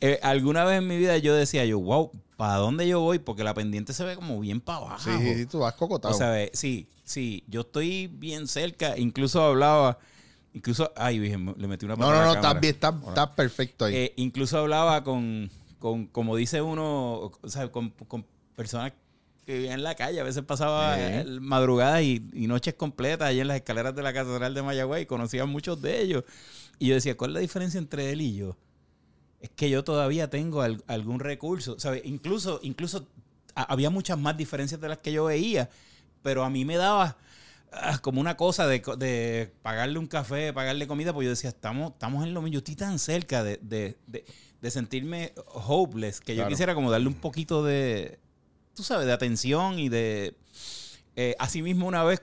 [0.00, 3.18] Eh, alguna vez en mi vida yo decía yo, wow, ¿para dónde yo voy?
[3.18, 4.98] Porque la pendiente se ve como bien para abajo.
[4.98, 6.14] sí, sí, tú vas cocotado.
[6.14, 8.98] O sea, sí, sí, yo estoy bien cerca.
[8.98, 9.98] Incluso hablaba,
[10.52, 12.40] incluso, ay, le metí una no, pata a no, no, cámara.
[12.40, 13.94] estás bien, estás, estás perfecto ahí.
[13.96, 18.24] Eh, incluso hablaba con, con, como dice uno, o sea, con, con
[18.60, 18.92] personas
[19.46, 20.20] que vivían en la calle.
[20.20, 24.12] A veces pasaba eh, madrugadas y, y noches completas allí en las escaleras de la
[24.12, 26.24] Catedral de Mayagüez y conocía a muchos de ellos.
[26.78, 28.56] Y yo decía, ¿cuál es la diferencia entre él y yo?
[29.40, 31.74] Es que yo todavía tengo al- algún recurso.
[32.04, 33.06] Incluso, incluso
[33.54, 35.70] a- había muchas más diferencias de las que yo veía,
[36.22, 37.16] pero a mí me daba
[37.72, 38.82] ah, como una cosa de,
[39.62, 42.52] pagarle un café, pagarle comida, pues yo decía, estamos, estamos en lo mismo.
[42.52, 47.14] Yo estoy tan cerca de, de- de- sentirme hopeless que yo quisiera como darle un
[47.14, 48.18] poquito de,
[48.80, 50.34] tú sabes, de atención y de...
[51.16, 52.22] Eh, asimismo, una vez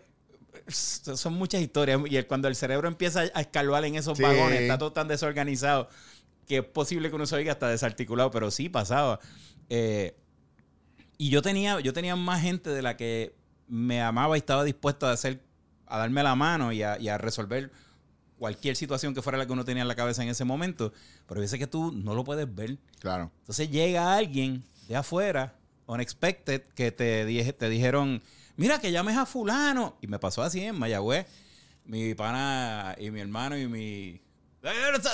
[0.67, 4.23] son muchas historias y cuando el cerebro empieza a escarbar en esos Sí.
[4.23, 5.87] vagones, está todo tan desorganizado
[6.47, 9.19] que es posible que uno se oiga hasta desarticulado, pero sí pasaba.
[9.69, 10.15] Eh,
[11.17, 13.35] y yo tenía, yo tenía más gente de la que
[13.67, 15.41] me amaba y estaba dispuesto a hacer,
[15.85, 17.71] a darme la mano y a, y a resolver
[18.39, 20.91] cualquier situación que fuera la que uno tenía en la cabeza en ese momento.
[21.27, 22.77] Pero yo sé que tú no lo puedes ver.
[22.99, 23.31] claro.
[23.41, 25.53] Entonces llega alguien de afuera,
[25.87, 28.21] unexpected, que te, dije- te dijeron,
[28.55, 29.97] mira que llames a fulano.
[30.01, 31.25] Y me pasó así en Mayagüez.
[31.85, 34.21] Mi pana y mi hermano y mi...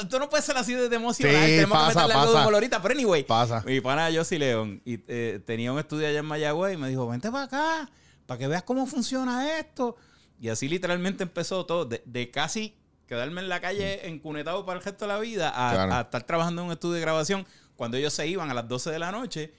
[0.10, 1.36] Tú no puedes ser así de emocional.
[1.36, 2.42] Sí, Tenemos pasa, que meterle algo de pasa.
[2.42, 2.82] humor ahorita.
[2.82, 3.64] Pero anyway, Pasa.
[3.66, 7.08] mi pana Josie León y, eh, tenía un estudio allá en Mayagüez y me dijo,
[7.08, 7.92] vente para acá,
[8.26, 9.96] para que veas cómo funciona esto.
[10.40, 14.84] Y así literalmente empezó todo, de, de casi quedarme en la calle encunetado para el
[14.86, 15.94] resto de la vida a, Claro.
[15.94, 17.46] a estar trabajando en un estudio de grabación.
[17.76, 19.54] Cuando ellos se iban a las 12 de la noche,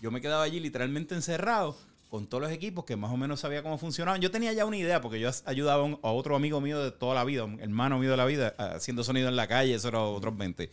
[0.00, 1.76] yo me quedaba allí literalmente encerrado
[2.08, 4.20] con todos los equipos que más o menos sabía cómo funcionaban.
[4.20, 7.24] Yo tenía ya una idea porque yo ayudaba a, otro amigo mío de toda la
[7.24, 10.36] vida, un hermano mío de la vida, haciendo sonido en la calle, eso era otros
[10.36, 10.70] 20.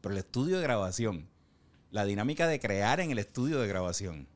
[0.00, 1.28] Pero el estudio de grabación,
[1.90, 4.28] la dinámica de crear en el estudio de grabación,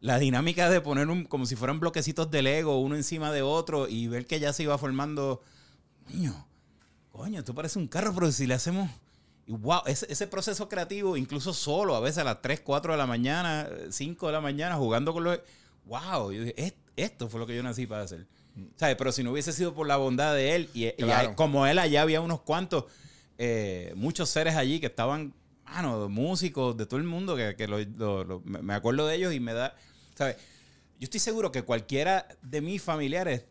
[0.00, 3.88] la dinámica de poner un, como si fueran bloquecitos de Lego uno encima de otro
[3.88, 5.42] y ver que ya se iba formando,
[6.08, 6.46] niño,
[7.12, 8.90] coño, esto parece un carro, pero si le hacemos...
[9.46, 12.98] Y wow, ese, ese proceso creativo, incluso solo, a veces a las 3, 4 de
[12.98, 15.38] la mañana, 5 de la mañana, jugando con los...
[15.84, 18.26] Wow, yo dije, "Es- esto fue lo que yo nací para hacer.
[18.76, 18.96] ¿Sabes?
[18.96, 21.36] Pero si no hubiese sido por la bondad de él, y, Claro.
[21.36, 22.86] como él allá había unos cuantos,
[23.38, 25.32] eh, muchos seres allí que estaban,
[25.64, 29.14] mano, músicos de todo el mundo, que, que lo- lo- lo- me me acuerdo de
[29.14, 29.76] ellos y me da,
[30.14, 30.36] ¿sabes?
[30.98, 33.44] Yo estoy seguro que cualquiera de mis familiares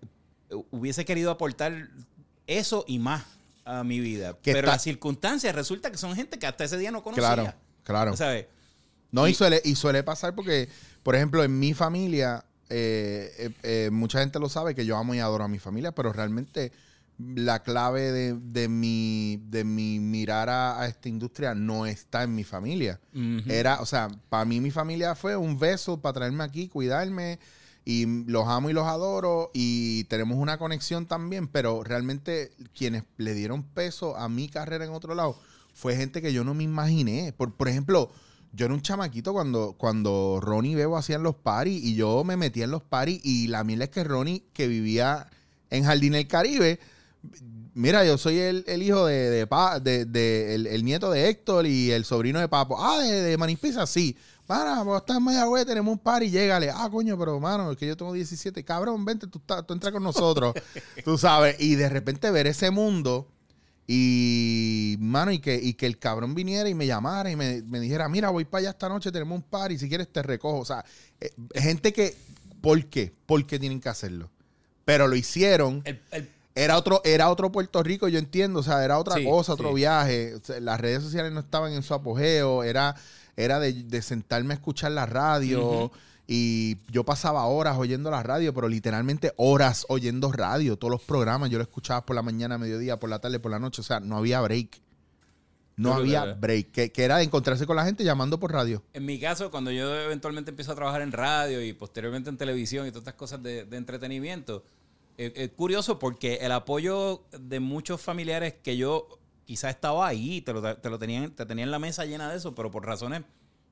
[0.50, 1.88] eh, hubiese querido aportar
[2.48, 3.24] eso y más
[3.66, 4.34] a mi vida.
[4.42, 7.34] Que Pero está- las circunstancias resulta que son gente que hasta ese día no conocía.
[7.34, 8.16] Claro, claro.
[8.16, 8.46] ¿Sabes?
[9.12, 10.70] No, y, Y- suele, y suele pasar porque,
[11.04, 15.14] por ejemplo, en mi familia, eh, eh, eh, mucha gente lo sabe que yo amo
[15.16, 16.72] y adoro a mi familia, pero realmente
[17.18, 22.36] la clave de, de mi, de mi mirar a, a esta industria no está en
[22.36, 23.00] mi familia.
[23.48, 27.40] Era, o sea, para mí mi familia fue un beso para traerme aquí, cuidarme,
[27.86, 33.34] y los amo y los adoro, y tenemos una conexión también, pero realmente quienes le
[33.36, 35.38] dieron peso a mi carrera en otro lado
[35.74, 37.32] fue gente que yo no me imaginé.
[37.32, 38.10] Por, por ejemplo,
[38.54, 42.38] yo era un chamaquito cuando, cuando Ronnie y Bebo hacían los paris, y yo me
[42.38, 45.30] metía en los paris, y la miel es que Ronnie, que vivía
[45.70, 46.80] en Jardín del Caribe,
[47.78, 51.66] Mira, yo soy el, el hijo de, de, Pa- de- de- el, nieto de Héctor
[51.66, 52.78] y el sobrino de Papo.
[52.82, 53.38] Ah, de, de
[53.86, 54.16] sí.
[54.48, 56.70] Para, pues está en Mayagüez, tenemos un par y llégale.
[56.70, 58.64] Ah, coño, pero mano, es que yo tengo 17.
[58.64, 60.54] Cabrón, vente, tú, estás- tú entras con nosotros.
[61.06, 61.56] tú sabes.
[61.60, 63.28] Y de repente ver ese mundo
[63.88, 67.80] y, mano, y que, y que el cabrón viniera y me llamara y me, me
[67.80, 70.60] dijera, mira, voy para allá esta noche, tenemos un par y si quieres te recojo.
[70.60, 70.84] O sea,
[71.20, 72.16] eh, gente que,
[72.62, 73.14] ¿por qué?
[73.26, 74.30] ¿Por qué tienen que hacerlo?
[74.86, 75.82] Pero lo hicieron.
[75.86, 79.26] El- el- Era otro, era otro Puerto Rico, yo entiendo, o sea, era otra Sí,
[79.26, 79.76] cosa, otro sí.
[79.76, 80.36] viaje.
[80.36, 82.96] O sea, las redes sociales no estaban en su apogeo, era,
[83.38, 85.92] era de, de sentarme a escuchar la radio.
[86.28, 91.50] Y yo pasaba horas oyendo la radio, pero literalmente horas oyendo radio, todos los programas.
[91.52, 93.82] Yo lo escuchaba por la mañana, mediodía, por la tarde, por la noche.
[93.82, 94.82] O sea, no había break.
[95.78, 96.72] No había break.
[96.72, 98.82] Que, que era de encontrarse con la gente llamando por radio.
[98.94, 102.88] En mi caso, cuando yo eventualmente empiezo a trabajar en radio y posteriormente en televisión
[102.88, 104.64] y todas estas cosas de, de entretenimiento,
[105.18, 110.54] eh, es curioso porque el apoyo de muchos familiares que yo quizás estaba ahí, te
[110.54, 113.24] lo, te lo tenían, te tenían la mesa llena de eso, pero por razones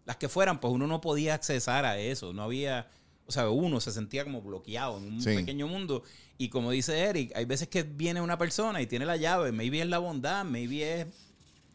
[0.06, 2.34] las que fueran, pues uno no podía accesar a eso.
[2.34, 2.88] No había,
[3.26, 5.34] o sea, uno se sentía como bloqueado en un Sí.
[5.36, 6.04] pequeño mundo.
[6.38, 9.82] Y como dice Eric, hay veces que viene una persona y tiene la llave, maybe
[9.82, 11.08] es la bondad, maybe es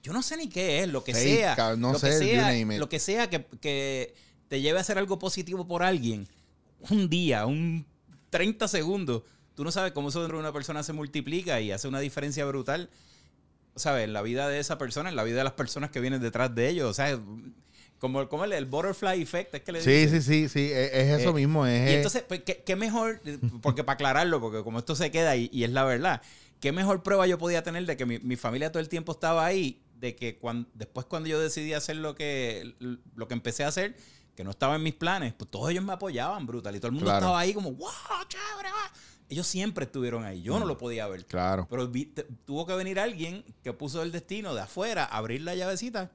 [0.02, 1.56] yo no sé ni qué es, lo que sea.
[1.76, 4.14] no lo que sé, you sea, lo que sea que, que
[4.48, 6.26] te lleve a hacer algo positivo por alguien.
[6.90, 7.84] Un día, un
[8.30, 9.22] 30 segundos.
[9.54, 12.44] Tú no sabes cómo eso dentro de una persona se multiplica y hace una diferencia
[12.44, 12.88] brutal.
[13.78, 14.04] ¿Sabes?
[14.04, 16.54] En la vida de esa persona, en la vida de las personas que vienen detrás
[16.54, 16.90] de ellos.
[16.90, 17.18] O sea,
[17.98, 20.22] como, como el, el butterfly effect, es que le Sí, dicen.
[20.22, 21.66] sí, sí, sí, es, es eso Eh, mismo.
[21.66, 23.20] Es, Y entonces, pues, ¿qué, qué mejor?
[23.62, 26.22] Porque para aclararlo, porque como esto se queda y, y es la verdad,
[26.60, 29.44] ¿qué mejor prueba yo podía tener de que mi, mi familia todo el tiempo estaba
[29.44, 29.82] ahí?
[29.96, 32.76] De que cuando, después cuando yo decidí hacer lo que,
[33.16, 33.96] lo que empecé a hacer,
[34.36, 36.92] que no estaba en mis planes, pues todos ellos me apoyaban brutal y todo el
[36.92, 37.26] mundo Claro.
[37.26, 37.90] estaba ahí como, wow,
[38.28, 38.92] chévere, va".
[39.30, 40.68] Ellos siempre estuvieron ahí, yo no Mm.
[40.68, 41.24] lo podía ver.
[41.26, 41.66] Claro.
[41.68, 42.12] Pero vi-
[42.46, 46.10] tuvo que venir alguien que puso el destino de afuera, abrir la llavecita,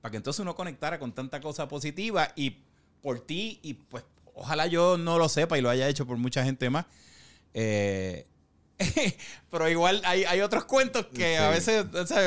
[0.00, 2.58] para que entonces uno conectara con tanta cosa positiva y
[3.00, 6.44] por ti, y pues ojalá yo no lo sepa y lo haya hecho por mucha
[6.44, 6.84] gente más.
[7.54, 8.26] Eh,
[9.50, 11.84] pero igual hay, hay otros cuentos que a veces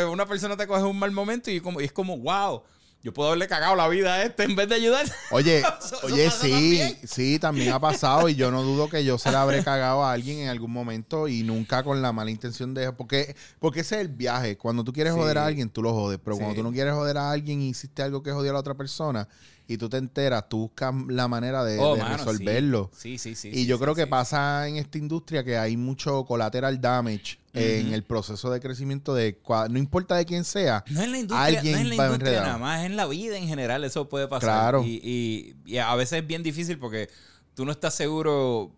[0.10, 2.64] una persona te coge un mal momento y, como, y es como, wow,
[3.06, 5.06] yo puedo haberle cagado la vida a este en vez de ayudar.
[5.32, 6.98] Oye, Eso- oye, sí, también.
[7.08, 10.12] sí, también ha pasado y yo no dudo que yo se la habré cagado a
[10.12, 12.92] alguien en algún momento y nunca con la mala intención de...
[12.94, 14.58] Porque, porque ese es el viaje.
[14.58, 15.20] Cuando tú quieres Sí.
[15.20, 16.20] joder a alguien, tú lo jodes.
[16.24, 18.60] Pero cuando tú no quieres joder a alguien y hiciste algo que jodió a la
[18.60, 19.28] otra persona
[19.68, 22.92] y tú te enteras, tú buscas la manera de, Oh, de mano, resolverlo.
[22.96, 23.50] Sí, sí, sí.
[23.54, 27.94] y yo sí, creo que pasa en esta industria que hay mucho collateral damage en
[27.94, 29.40] el proceso de crecimiento de...
[29.70, 30.84] No importa de quién sea.
[30.90, 33.38] No en la industria, Alguien no en la va industria nada más, en la vida
[33.38, 34.50] en general eso puede pasar.
[34.50, 34.84] Claro.
[34.84, 37.10] Y, y- y a veces es bien difícil porque
[37.54, 38.72] tú no estás seguro.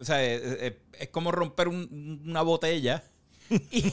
[0.00, 3.02] O sea, es, es- es como romper un- una botella.
[3.70, 3.92] y,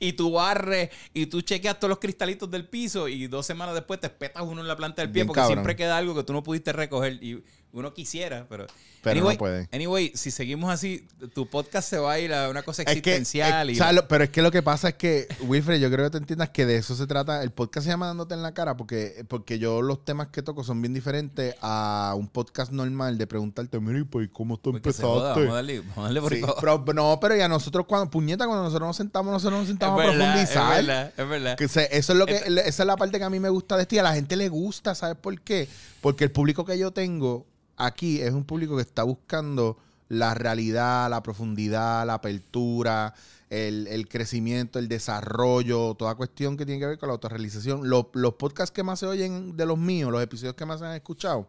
[0.00, 4.00] y tú barres y tú chequeas todos los cristalitos del piso y dos semanas después
[4.00, 5.56] te espetas uno en la planta del pie Bien porque cabrón.
[5.58, 7.42] siempre queda algo que tú no pudiste recoger y
[7.74, 8.66] uno quisiera, pero...
[9.02, 9.68] Pero no puede.
[9.70, 12.92] Anyway, si seguimos así, tu podcast se va a ir a una cosa Es que,
[12.94, 13.68] existencial.
[13.68, 16.06] eh, y, ¿sabes lo- pero es que lo que pasa es que, Wilfred, yo creo
[16.06, 17.42] que te entiendas que de eso se trata.
[17.42, 20.64] El podcast se llama Dándote en la cara porque, porque yo los temas que toco
[20.64, 24.90] son bien diferentes a un podcast normal de preguntarte, mira, ¿y pues cómo tú Porque
[24.94, 25.40] se joda, empezaste?
[25.40, 26.82] vamos a darle, vamos a darle por Sí, favor.
[26.86, 30.06] pero, no, pero ya nosotros cuando, puñeta, cuando nosotros nos sentamos, nosotros nos sentamos a
[30.06, 30.80] verdad, profundizar.
[30.80, 31.56] Es verdad, es verdad.
[31.58, 33.76] Que se- eso es lo que, esa es la parte que a mí me gusta
[33.76, 35.68] de esto y a la gente le gusta, ¿sabes por qué?
[36.00, 37.44] Porque el público que yo tengo
[37.76, 43.14] aquí es un público que está buscando la realidad, la profundidad, la apertura,
[43.50, 47.88] el, crecimiento, el desarrollo, toda cuestión que tiene que ver con la autorrealización.
[47.88, 50.86] Los, los podcasts que más se oyen de los míos, los episodios que más se
[50.86, 51.48] han escuchado,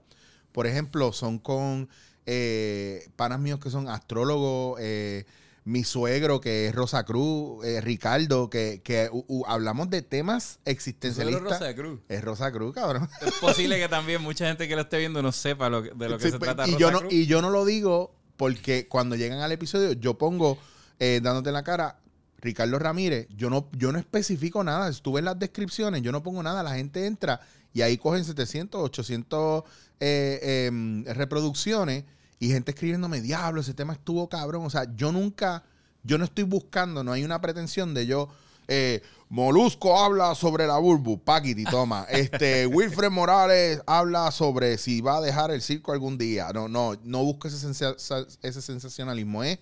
[0.52, 1.90] por ejemplo, son con
[2.26, 5.26] eh, panas míos que son astrólogos, eh,
[5.66, 10.60] mi suegro que es Rosa Cruz, eh, Ricardo, que, que u- u- hablamos de temas
[10.64, 11.42] existencialistas.
[11.44, 12.00] Rosa de Cruz.
[12.08, 13.10] Es Rosa Cruz, cabrón.
[13.22, 16.08] Es posible que también mucha gente que lo esté viendo no sepa lo que- de
[16.10, 17.14] lo que Sí, se pues, trata y, Rosa yo no, Cruz.
[17.14, 20.58] y yo no lo digo porque cuando llegan al episodio yo pongo,
[21.00, 21.98] eh, dándote en la cara,
[22.38, 24.94] Ricardo Ramírez, yo no, yo no especifico nada.
[24.94, 26.62] Si tú ves las descripciones, yo no pongo nada.
[26.62, 27.42] La gente entra
[27.74, 29.64] y ahí cogen 700, 800
[30.00, 32.04] eh, em, reproducciones
[32.46, 34.66] y gente escribiéndome, diablo, ese tema estuvo cabrón.
[34.66, 35.64] O sea, yo nunca,
[36.04, 38.30] yo no estoy buscando, no hay una pretensión de yo...
[38.68, 42.06] eh, Molusco habla sobre la Burbu, Paquiti, toma.
[42.10, 46.52] Este, Wilfred Morales habla sobre si va a dejar el circo algún día.
[46.54, 49.44] No, no, no busco ese, sensa- sa- ese sensacionalismo.
[49.44, 49.58] Es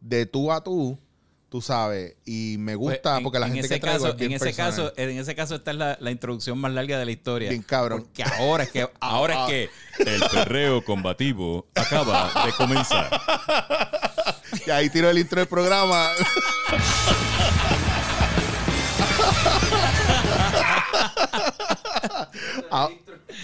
[0.00, 0.98] de tú a tú,
[1.52, 2.14] tú sabes.
[2.24, 4.30] Y me Pues, gusta en- porque la en gente ese que traigo caso, es bien
[4.32, 4.70] en ese personal.
[4.70, 7.50] caso, en ese caso esta es la, la introducción más larga de la historia.
[7.50, 8.04] Bien cabrón.
[8.04, 9.70] Porque ahora es que, ahora es que
[10.10, 13.20] El perreo combativo acaba de comenzar.
[14.66, 16.08] Y ahí tiro el intro del programa.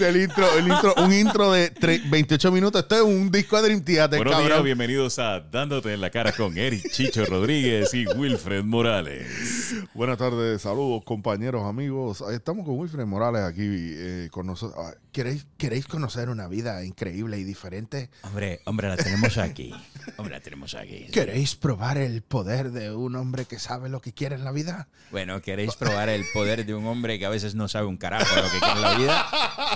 [0.00, 2.82] Ah, el intro, el intro, un intro de tre- 28 minutos.
[2.82, 4.64] Esto es un disco de Dream Theater, Buenos días, cabrón.
[4.64, 9.74] bienvenidos a Dándote en la cara con Eric Chicho Rodríguez y Wilfred Morales.
[9.94, 12.22] Buenas tardes, saludos compañeros, amigos.
[12.32, 14.78] Estamos con Wilfred Morales aquí eh, con nosotros.
[15.18, 18.08] ¿Queréis, ¿Queréis conocer una vida increíble y diferente?
[18.22, 19.74] Hombre, hombre, la tenemos aquí.
[20.16, 21.08] Hombre, la tenemos aquí.
[21.12, 24.86] ¿Queréis probar el poder de un hombre que sabe lo que quiere en la vida?
[25.10, 28.32] Bueno, ¿queréis probar el poder de un hombre que a veces no sabe un carajo
[28.36, 29.26] lo que quiere en la vida?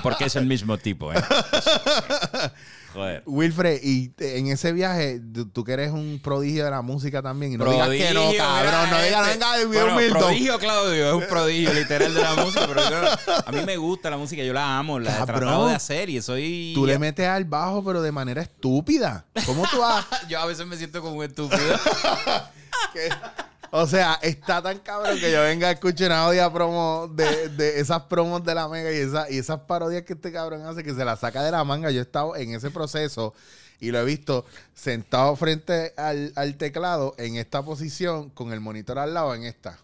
[0.04, 1.20] Porque es el mismo tipo, ¿eh?
[2.92, 3.22] Joder.
[3.26, 7.52] Wilfred, y en ese viaje, tú, tú que eres un prodigio de la música también,
[7.52, 9.32] y no digas que no, cabrón, no digas, este.
[9.38, 10.18] venga, de Bueno, Milton.
[10.20, 14.10] prodigio, Claudio, es un prodigio literal de la música, pero yo- a mí me gusta
[14.10, 15.40] la música, yo la amo, la he Cabrón.
[15.40, 16.72] tratado de hacer y soy...
[16.74, 19.24] Tú le metes al bajo, pero de manera estúpida.
[19.46, 20.04] ¿Cómo tú vas?
[20.28, 21.58] Yo a veces me siento como un estúpido.
[23.74, 27.80] O sea, está tan cabrón que yo venga a escuchar una odia promo de, de
[27.80, 30.92] esas promos de la mega y, esa, y esas parodias que este cabrón hace que
[30.92, 31.90] se la saca de la manga.
[31.90, 33.32] Yo he estado en ese proceso
[33.80, 38.98] y lo he visto sentado frente al, al teclado en esta posición con el monitor
[38.98, 39.78] al lado en esta.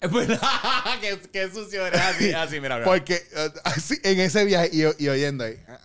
[0.00, 0.40] Es verdad.
[1.00, 2.86] qué, qué sucio era así, así, mira, mira.
[2.86, 3.22] Porque
[3.64, 5.60] así, en ese viaje y, y oyendo ahí.
[5.68, 5.80] ah,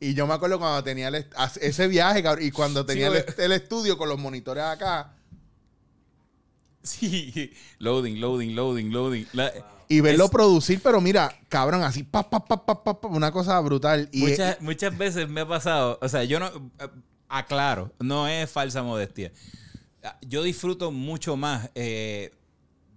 [0.00, 3.52] Y yo me acuerdo cuando tenía el as- ese viaje, cabrón, y cuando tenía el
[3.52, 5.12] estudio con los monitores acá.
[6.84, 7.52] Sí.
[7.78, 9.26] Loading, loading, loading, loading.
[9.32, 9.50] La-
[9.88, 13.58] Y verlo Es- producir, pero mira, cabrón, así, pa, pa, pa, pa, pa, una cosa
[13.60, 14.08] brutal.
[14.12, 16.88] Y muchas, muchas veces me ha pasado, o sea, yo no, eh,
[17.28, 19.32] aclaro, no es falsa modestia.
[20.02, 22.30] Ah, Yo disfruto mucho más eh,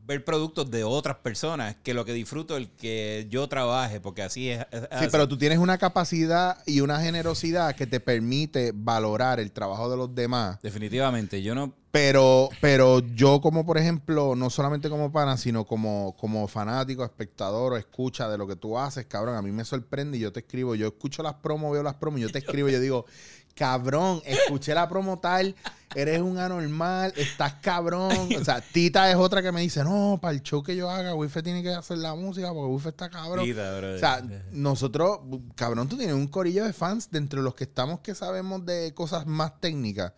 [0.08, 4.50] ver productos de otras personas que lo que disfruto el que yo trabaje, porque así
[4.50, 4.65] es.
[4.72, 5.08] es sí, así.
[5.12, 9.98] pero tú tienes una capacidad y una generosidad que te permite valorar el trabajo de
[9.98, 10.60] los demás.
[10.63, 11.74] Definitivamente, yo no.
[11.91, 17.74] Pero, pero yo como, por ejemplo, no solamente como pana, sino como, como fanático, espectador
[17.74, 20.41] o escucha de lo que tú haces, cabrón, a mí me sorprende y yo te
[20.41, 23.06] escribo, yo escucho las promos, veo las promos, y yo te escribo y yo digo,
[23.58, 25.56] cabrón, escuché la promo tal,
[25.96, 28.30] eres un anormal, estás cabrón.
[28.39, 31.15] O sea, Tita es otra que me dice, no, para el show que yo haga,
[31.15, 33.43] Wife tiene que hacer la música porque Wife está cabrón.
[33.43, 33.80] Tita.
[33.96, 35.20] O sea, nosotros,
[35.56, 38.93] cabrón, tú tienes un corillo de fans de entre los que estamos que sabemos de
[38.93, 40.13] cosas más técnicas,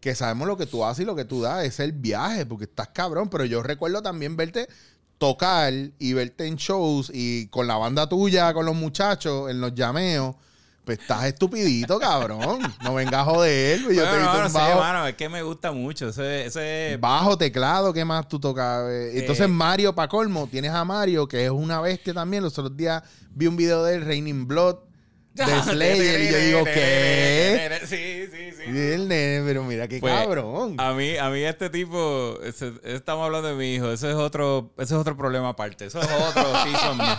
[0.00, 2.64] que sabemos lo que tú haces y lo que tú das, es el viaje, porque
[2.64, 3.28] estás cabrón.
[3.28, 4.68] Pero yo recuerdo también verte
[5.18, 9.74] tocar y verte en shows y con la banda tuya, con los muchachos, en los
[9.74, 10.36] llameos.
[10.86, 12.60] Pues estás estupidito, cabrón.
[12.84, 13.80] No vengas a joder.
[13.80, 16.10] yo Bueno, te no, no sé, bajo, mano, es que me gusta mucho.
[16.10, 18.84] Ese, ese bajo, teclado, ¿qué más tú tocas?
[18.88, 19.48] Eh, Entonces.
[19.48, 22.44] Mario, para colmo, tienes a Mario, que es una bestia también.
[22.44, 23.02] Los otros días
[23.34, 24.76] vi un video de él, Raining Blood,
[25.44, 27.80] de Slayer, y yo digo, ¿qué?
[27.86, 28.62] Sí, sí, sí.
[28.70, 30.74] Y el nene, pero mira qué Pues, cabrón.
[30.78, 34.72] A mí, a mí este tipo, ese- estamos hablando de mi hijo, ese es otro,
[34.76, 37.18] ese es otro problema aparte, eso es otro season más.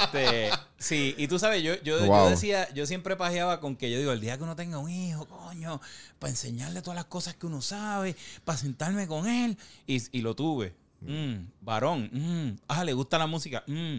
[0.00, 4.12] Este, sí, y tú sabes, yo, yo, decía, yo siempre pajeaba con que yo digo,
[4.12, 5.80] el día que uno tenga un hijo, coño,
[6.18, 10.34] para enseñarle todas las cosas que uno sabe, para sentarme con él, y, y lo
[10.34, 10.74] tuve.
[11.00, 13.62] Mm, varón, mm, ah, le gusta la música.
[13.66, 13.96] mm.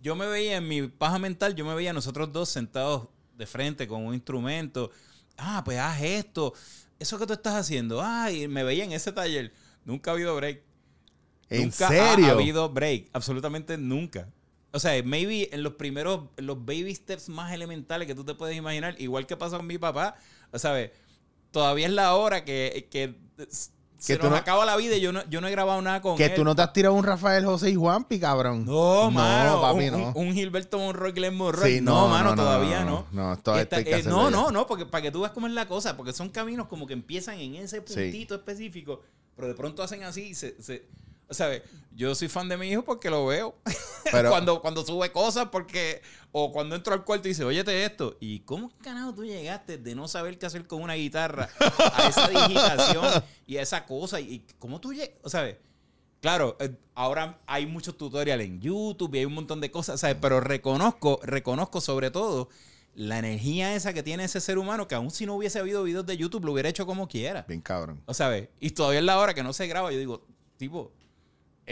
[0.00, 3.86] Yo me veía en mi paja mental, yo me veía nosotros dos sentados de frente
[3.86, 4.90] con un instrumento.
[5.36, 6.54] Ah, pues haz esto.
[6.98, 8.00] Eso que tú estás haciendo.
[8.02, 9.52] Ah, y me veía en ese taller.
[9.84, 10.62] Nunca ha habido break.
[11.48, 12.26] ¿En nunca serio?
[12.26, 13.08] ha habido break.
[13.12, 14.28] Absolutamente nunca.
[14.72, 18.34] O sea, maybe en los primeros, en los baby steps más elementales que tú te
[18.34, 20.14] puedes imaginar, igual que pasó con mi papá,
[20.54, 20.92] ¿sabes?
[21.50, 23.16] Todavía es la hora que, que
[24.00, 26.00] se tú nos no- acaba la vida y yo no, yo no he grabado nada
[26.00, 26.34] con que él.
[26.34, 28.64] tú no te has tirado un Rafael José y Juanpi, cabrón.
[28.64, 29.60] No, mano.
[29.60, 30.12] papi, un, no.
[30.14, 31.74] un- un Gilberto Monroy, Glenn Monroy.
[31.74, 33.34] Sí, no, no, mano, no, no, todavía no, no.
[33.36, 35.52] no, no, hay que eh, no, no, no, porque para que tú veas cómo es
[35.52, 39.02] la cosa, porque son caminos como que empiezan en ese puntito específico,
[39.36, 40.86] pero de pronto hacen así y se, se-
[41.30, 41.62] ¿sabes?
[41.92, 43.56] Yo soy fan de mi hijo porque lo veo.
[44.12, 46.02] Pero- cuando, cuando sube cosas, porque.
[46.32, 48.16] O cuando entro al cuarto y dice, óyete esto.
[48.20, 52.28] ¿Y cómo carajo tú llegaste de no saber qué hacer con una guitarra a esa
[52.28, 54.20] digitación y a esa cosa?
[54.20, 55.10] ¿Y cómo tú llegas?
[55.26, 55.56] ¿Sabes?
[56.20, 60.16] Claro, eh, ahora hay muchos tutoriales en YouTube y hay un montón de cosas, ¿sabes?
[60.20, 62.48] Pero reconozco, reconozco sobre todo
[62.94, 66.04] la energía esa que tiene ese ser humano que aún si no hubiese habido videos
[66.06, 67.44] de YouTube lo hubiera hecho como quiera.
[67.48, 68.02] Bien cabrón.
[68.06, 69.90] O sea, y todavía es la hora que no se graba.
[69.90, 70.26] Yo digo,
[70.58, 70.92] tipo,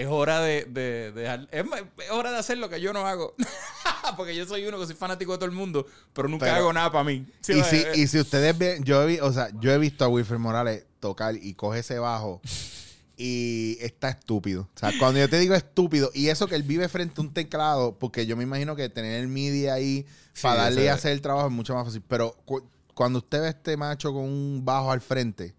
[0.00, 1.64] es hora de, de, de dejar- es,
[2.10, 3.34] hora de hacer lo que yo no hago.
[4.16, 6.72] Porque yo soy uno que soy fanático de todo el mundo, pero nunca Pero- hago
[6.72, 7.26] nada para mí.
[7.40, 10.04] Sí, y, si, eh, y si ustedes ven, yo he, o sea, yo he visto
[10.04, 12.40] a Wilfred Morales tocar y coge ese bajo
[13.16, 14.68] y está estúpido.
[14.74, 17.32] O sea, cuando yo te digo estúpido, y eso que él vive frente a un
[17.34, 21.12] teclado, porque yo me imagino que tener el MIDI ahí Sí, para darle y hacer
[21.12, 22.02] el trabajo es mucho más fácil.
[22.06, 25.54] Pero cu- cuando usted ve a este macho con un bajo al frente,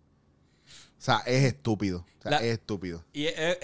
[0.67, 2.05] o sea, es estúpido.
[2.19, 3.03] O sea, La- es estúpido.
[3.13, 3.57] Y es-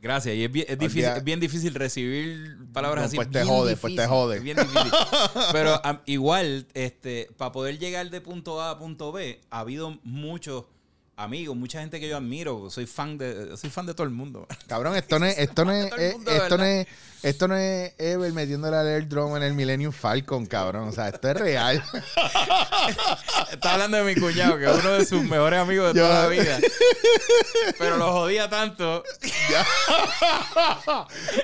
[0.00, 0.34] gracias.
[0.36, 3.16] Y es bien, es difícil, es bien difícil recibir palabras No, así.
[3.16, 4.36] pues te jode, pues te difícil, jode.
[4.36, 4.90] es bien difícil.
[5.52, 10.64] Pero igual, este, para poder llegar de punto A a punto B, ha habido muchos
[11.16, 12.70] amigos, mucha gente que yo admiro.
[12.70, 14.46] Soy fan de, soy fan de todo el mundo.
[14.66, 15.72] Cabrón, esto no es, esto no
[16.64, 16.86] es,
[17.22, 20.88] esto no es Ever metiéndole al airdrome en el Millennium Falcon, cabrón.
[20.88, 21.82] O sea, esto es real.
[23.52, 26.22] Está hablando de mi cuñado, que es uno de sus mejores amigos de Yo- toda
[26.22, 26.58] la vida.
[27.78, 29.02] Pero lo jodía tanto.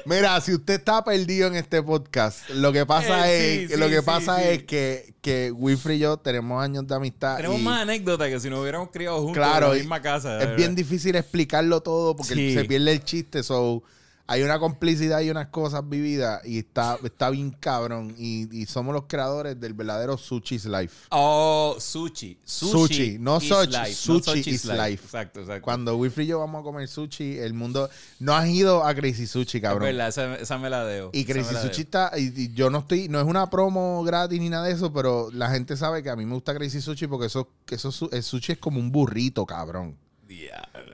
[0.05, 3.89] Mira, si usted está perdido en este podcast, lo que pasa Eh, es, sí, lo
[3.89, 7.37] que sí, pasa es que, que Wilfred y yo tenemos años de amistad.
[7.37, 10.35] Tenemos y más anécdotas que si nos hubiéramos criado juntos Claro, en la misma casa.
[10.35, 10.57] es verdad.
[10.57, 13.43] bien difícil explicarlo todo porque se pierde el chiste.
[13.43, 13.83] So,
[14.29, 18.15] hay una complicidad y unas cosas vividas y está, está bien cabrón.
[18.19, 21.07] Y, y somos los creadores del verdadero Sushi's Life.
[21.11, 22.39] Oh, sushi.
[22.45, 25.05] Sushi, no is sushi, life, sushi is life.
[25.05, 25.63] Exacto, exacto.
[25.63, 27.89] Cuando Wilfrey y yo vamos a comer sushi, el mundo...
[28.19, 29.85] No has ido a Crazy Sushi, Es cabrón.
[29.85, 31.11] verdad, esa, esa me la deo.
[31.13, 34.49] Y Crazy Sushi está, y, y yo no estoy, no es una promo gratis ni
[34.49, 37.27] nada de eso, pero la gente sabe que a mí me gusta Crazy Sushi porque
[37.27, 39.97] eso, que eso el sushi es como un burrito, cabrón.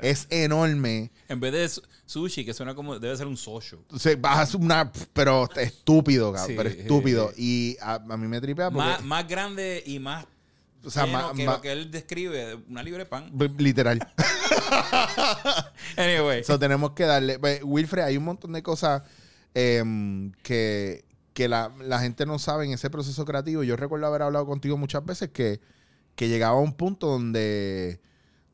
[0.03, 1.11] Es enorme.
[1.29, 2.99] En vez de su- sushi, que suena como.
[2.99, 3.85] Debe ser un socio.
[3.91, 7.33] O sea, vas a una, pero estúpido, cabrón, Sí, pero estúpido.
[7.35, 7.43] sí.
[7.43, 10.27] Y a, a mí me tripea porque, Más, más grande y más.
[10.85, 13.31] o sea, lleno ma- que lo que él describe, una libre pan.
[13.59, 13.99] literal.
[15.97, 16.41] Anyway.
[16.41, 17.39] Eso tenemos que darle.
[17.39, 19.03] Pues, Wilfred, hay un montón de cosas
[19.55, 21.05] em, que,
[21.35, 23.63] que la, la gente no sabe en ese proceso creativo.
[23.63, 25.61] Yo recuerdo haber hablado contigo muchas veces que,
[26.17, 28.01] que llegaba a un punto donde,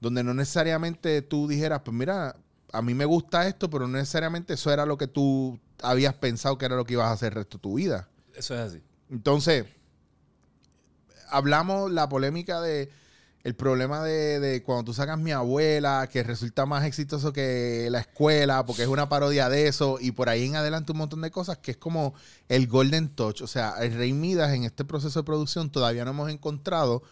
[0.00, 2.36] donde no necesariamente tú dijeras, pues mira,
[2.72, 6.58] a mí me gusta esto, pero no necesariamente eso era lo que tú habías pensado
[6.58, 8.08] que era lo que ibas a hacer el resto de tu vida.
[8.34, 8.82] Eso es así.
[9.10, 9.66] Entonces,
[11.30, 12.90] hablamos la polémica de
[13.44, 18.00] el problema de, de cuando tú sacas mi abuela, que resulta más exitoso que la
[18.00, 21.30] escuela, porque es una parodia de eso, y por ahí en adelante un montón de
[21.30, 22.14] cosas que es como
[22.48, 23.40] el Golden Touch.
[23.40, 27.02] O sea, el Rey Midas en este proceso de producción todavía no hemos encontrado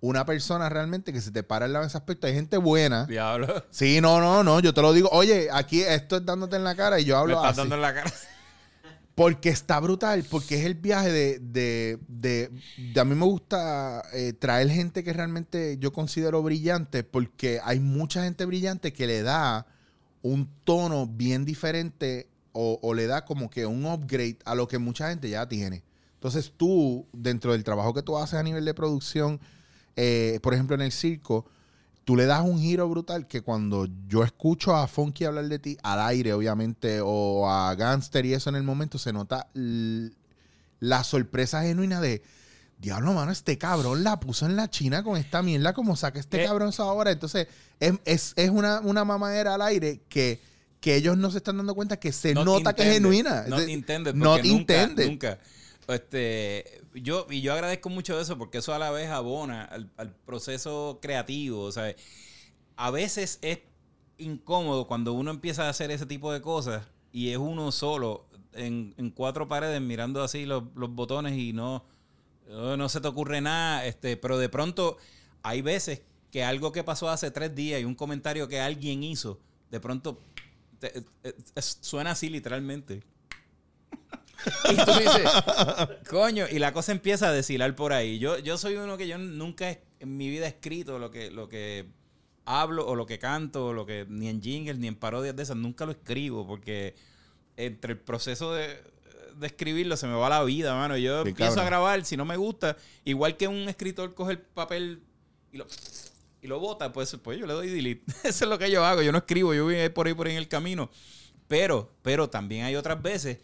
[0.00, 2.26] una persona realmente que se te para en ese aspecto.
[2.26, 3.06] Hay gente buena.
[3.06, 3.64] Diablo.
[3.70, 5.08] Sí, no, no, no, yo te lo digo.
[5.12, 7.60] Oye, aquí esto es dándote en la cara y yo Me hablo estás así.
[7.60, 8.12] dando en la cara.
[9.14, 11.38] Porque está brutal, porque es el viaje de...
[11.40, 12.50] de, de-
[12.92, 17.80] de- a mí me gusta eh, traer gente que realmente yo considero brillante, porque hay
[17.80, 19.66] mucha gente brillante que le da
[20.22, 24.78] un tono bien diferente o, o le da como que un upgrade a lo que
[24.78, 25.82] mucha gente ya tiene.
[26.14, 29.40] Entonces tú, dentro del trabajo que tú haces a nivel de producción,
[30.00, 31.44] eh, por ejemplo en el circo,
[32.04, 35.76] tú le das un giro brutal que cuando yo escucho a Funky hablar de ti
[35.82, 39.48] al aire, obviamente, o a Gangster y eso en el momento, se nota
[40.80, 42.22] la sorpresa genuina de,
[42.80, 46.42] diablo, mano, este cabrón la puso en la China con esta mierda, como saca este
[46.42, 46.46] Eh.
[46.46, 47.10] cabrón eso ahora.
[47.10, 47.48] Entonces,
[47.80, 50.40] es, es- es una, una mamadera al aire que,
[50.80, 53.44] que ellos no se están dando cuenta que se Not nota que es genuina.
[53.48, 54.14] Not Es- intended.
[54.14, 54.86] not porque nunca.
[55.06, 55.38] Nunca.
[55.88, 59.90] Este, yo, y yo agradezco mucho eso porque eso a la vez abona al,
[60.26, 61.62] proceso creativo.
[61.62, 61.94] O sea,
[62.76, 63.60] a veces es
[64.18, 68.94] incómodo cuando uno empieza a hacer ese tipo de cosas y es uno solo en,
[68.98, 71.84] en cuatro paredes mirando así los, los botones y no,
[72.48, 73.86] no, se te ocurre nada.
[73.86, 74.98] Este, pero de pronto
[75.42, 79.40] hay veces que algo que pasó hace tres días y un comentario que alguien hizo,
[79.70, 80.20] de pronto
[80.78, 83.02] te- eh, eh, suena así literalmente.
[84.70, 85.30] Y tú dices,
[86.08, 88.18] coño, y la cosa empieza a deshilar por ahí.
[88.18, 91.48] Yo, yo soy uno que yo nunca en mi vida he escrito lo que, lo
[91.48, 91.86] que
[92.44, 95.42] hablo o lo que canto, o lo que ni en jingles ni en parodias de
[95.42, 96.94] esas, nunca lo escribo porque
[97.56, 98.80] entre el proceso de,
[99.36, 100.96] de escribirlo se me va la vida, mano.
[100.96, 101.66] Yo Qué empiezo cabrón.
[101.66, 105.02] a grabar, si no me gusta, igual que un escritor coge el papel
[105.52, 105.66] y lo,
[106.40, 108.04] y lo bota, pues, pues yo le doy delete.
[108.28, 109.02] Eso es lo que yo hago.
[109.02, 110.90] Yo no escribo, yo voy por ahí por ahí en el camino.
[111.48, 113.38] Pero, pero también hay otras veces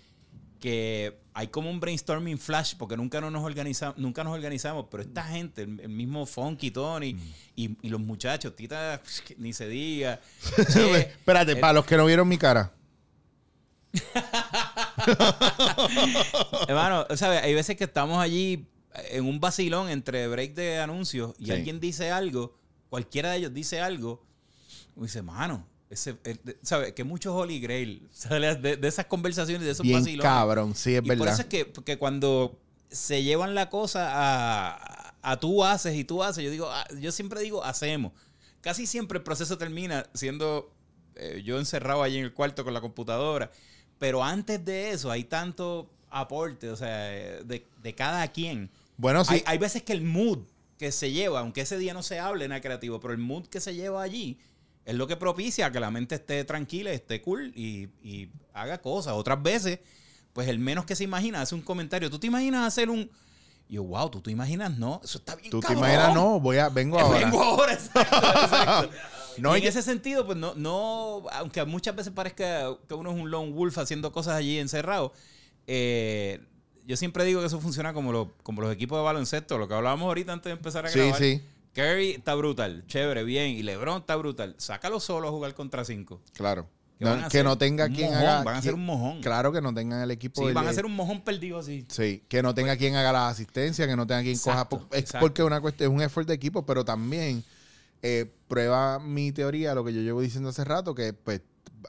[0.65, 5.03] que hay como un brainstorming flash porque nunca no nos organizamos, nunca nos organizamos, pero
[5.03, 7.15] esta gente, el, el mismo Funky Tony
[7.55, 9.03] y, y los muchachos, Tita,
[9.37, 10.19] ni se diga.
[10.73, 12.73] Che, Espérate, eh, para los que no vieron mi cara.
[16.67, 17.43] Hermano, ¿sabes?
[17.43, 18.67] Hay veces que estamos allí
[19.11, 21.53] en un vacilón entre break de anuncios y Sí.
[21.53, 22.57] alguien dice algo,
[22.89, 24.25] cualquiera de ellos dice algo,
[24.97, 26.93] y dice, mano, ese, el- de- ¿sabes?
[26.93, 28.61] Que muchos Holy Grail, ¿sabes?
[28.63, 30.23] De, de esas conversaciones, de esos Bien vacilones.
[30.31, 31.33] cabrón, sí, es y por verdad.
[31.35, 32.59] eso es que, que cuando
[32.91, 37.11] se llevan la cosa a, a tú haces y tú haces, yo digo, ah, yo
[37.13, 38.13] siempre digo hacemos.
[38.61, 40.71] Casi siempre el proceso termina siendo
[41.17, 43.51] eh, yo encerrado allí en el cuarto con la computadora.
[43.99, 48.71] Pero antes de eso hay tanto aporte, o sea, eh, de, de cada quien.
[48.97, 49.35] Bueno, sí.
[49.35, 50.39] Hay, hay veces que el mood
[50.79, 53.61] que se lleva, aunque ese día no se hable nada creativo, pero el mood que
[53.61, 54.39] se lleva allí
[54.85, 59.15] es lo que propicia que la mente esté tranquila, esté cool y, y haga cosas.
[59.15, 59.81] Otras veces,
[60.33, 62.11] pues el menos que se imagina hace un comentario.
[62.11, 63.11] ¿Tú te imaginas hacer un...
[63.67, 64.77] Y yo, wow, ¿tú te imaginas?
[64.77, 67.19] No, eso está bien Tú te imaginas, no, voy a, vengo ahora.
[67.21, 68.91] Vengo ahora, exacto, exacto.
[69.39, 73.19] No, Y en ese sentido, pues no, no, aunque muchas veces parezca que uno es
[73.21, 75.13] un lone wolf haciendo cosas allí encerrado,
[75.67, 76.41] eh,
[76.87, 79.75] yo siempre digo que eso funciona como, lo- como los equipos de baloncesto, lo que
[79.75, 81.19] hablábamos ahorita antes de empezar a Sí, grabar.
[81.19, 81.43] sí,
[81.75, 84.55] Curry está brutal, chévere, bien, y LeBron está brutal.
[84.59, 86.21] Sácalo solo a jugar contra cinco.
[86.33, 86.69] claro.
[86.97, 87.05] Que
[87.43, 88.45] No, que tenga quien mojón, haga.
[88.45, 89.21] van a hacer quien- un mojón.
[89.21, 90.47] Claro que no tengan el equipo.
[90.47, 91.85] Sí, van a hacer un mojón perdido así.
[91.89, 94.89] Sí, que no tenga quien haga la asistencia, que no tenga quien Exacto, coja.
[94.93, 95.25] Es exacto.
[95.27, 97.43] porque una cuestión, es un esfuerzo de equipo, pero también
[98.01, 101.43] eh, prueba mi teoría, lo que yo llevo diciendo hace rato, que pues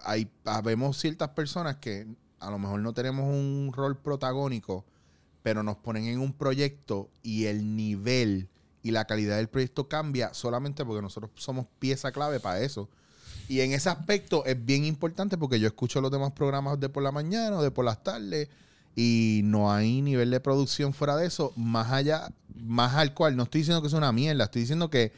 [0.04, 2.08] hay, habemos ciertas personas que
[2.40, 4.86] a lo mejor no tenemos un rol protagónico,
[5.44, 8.50] pero nos ponen en un proyecto y el nivel
[8.86, 12.88] y la calidad del proyecto cambia solamente porque nosotros somos pieza clave para eso.
[13.50, 17.02] Y en ese aspecto es bien importante porque yo escucho los demás programas de por
[17.02, 18.48] la mañana o de por las tardes
[18.96, 23.44] y no hay nivel de producción fuera de eso, más allá, más al cual, no
[23.44, 25.12] estoy diciendo que es una mierda, estoy diciendo que,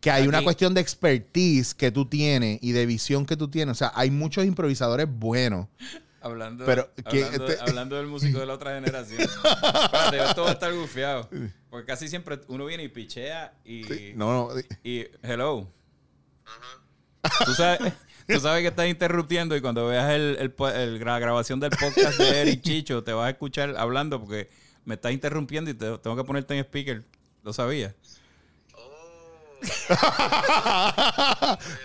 [0.00, 3.72] que hay una cuestión de expertise que tú tienes y de visión que tú tienes.
[3.72, 5.66] O sea, hay muchos improvisadores buenos.
[6.22, 9.20] Hablando, Pero, ¿qué- hablando, te- hablando del músico de la otra generación.
[9.44, 11.28] Espérate, esto va a estar gufiado.
[11.68, 14.12] Porque casi siempre uno viene y pichea y.
[14.14, 15.68] No, no, Y, hello.
[17.44, 17.92] Tú sabes,
[18.28, 22.42] tú sabes que estás interrumpiendo y cuando veas el, el la grabación del podcast de
[22.42, 24.50] Eric Chicho, te vas a escuchar hablando porque
[24.84, 27.04] me estás interrumpiendo y te, tengo que ponerte en speaker.
[27.42, 27.94] ¿Lo sabías?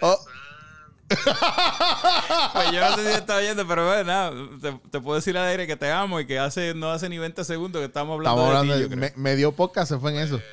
[0.01, 0.17] Oh,
[2.53, 4.31] Pues yo no sé si estás oyendo, pero bueno, nada,
[4.61, 7.17] te, te puedo decir al aire que te amo y que hace no hace ni
[7.17, 9.11] 20 segundos que estamos hablando estamos hablando de de, ti, yo creo.
[9.15, 10.35] me- medio podcast se fue en eso.
[10.37, 10.43] es,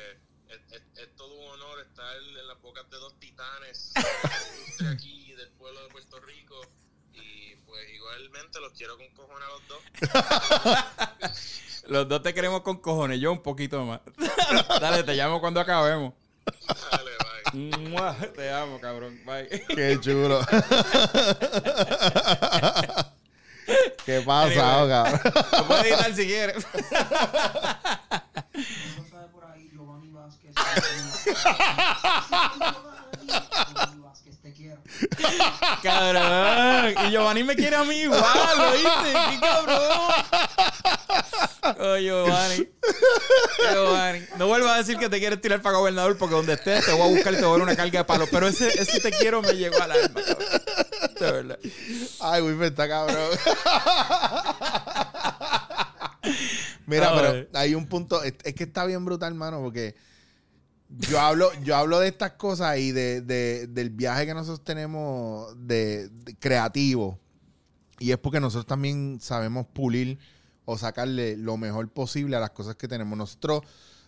[0.71, 3.91] es- es todo un honor estar en las bocas de dos titanes
[4.79, 6.55] de aquí del pueblo de Puerto Rico
[7.13, 11.41] y pues igualmente los quiero con cojones a los dos
[11.87, 13.99] Los dos te queremos con cojones, yo un poquito más.
[14.81, 16.13] Dale, te llamo cuando acabemos.
[16.91, 17.11] dale
[18.35, 19.19] Te amo, cabrón.
[19.25, 19.47] Bye.
[19.67, 20.41] Qué chulo.
[24.05, 24.89] ¿Qué pasa, Anyway.
[24.89, 25.19] cabrón?
[25.51, 26.65] Lo puedes editar si quieres.
[26.67, 26.71] No
[29.09, 30.53] sabe por ahí, Giovanni Vázquez.
[34.45, 34.79] Te quiero.
[35.81, 36.93] Cabrón.
[37.07, 38.21] Y Giovanni me quiere a mí igual,
[38.55, 39.11] ¿lo viste?
[39.31, 39.79] ¡Qué cabrón!
[41.79, 42.69] Oh, Giovanni.
[43.71, 44.25] Giovanni.
[44.37, 47.01] No vuelvas a decir que te quieres tirar para gobernador porque donde estés te voy
[47.01, 48.29] a buscar y te voy a dar una carga de palos.
[48.31, 50.61] Pero ese, ese te quiero me llegó al alma, cabrón.
[51.19, 51.59] De verdad.
[52.19, 53.29] Ay, Wilfer está cabrón.
[56.85, 59.95] Mira, pero hay un punto, es, es que está bien brutal, hermano, porque
[60.99, 65.53] yo hablo, yo hablo de estas cosas y de, de- del viaje que nosotros tenemos
[65.67, 67.19] de, de creativo.
[67.99, 70.19] Y es porque nosotros también sabemos pulir
[70.65, 73.17] o sacarle lo mejor posible a las cosas que tenemos.
[73.17, 73.61] Nosotros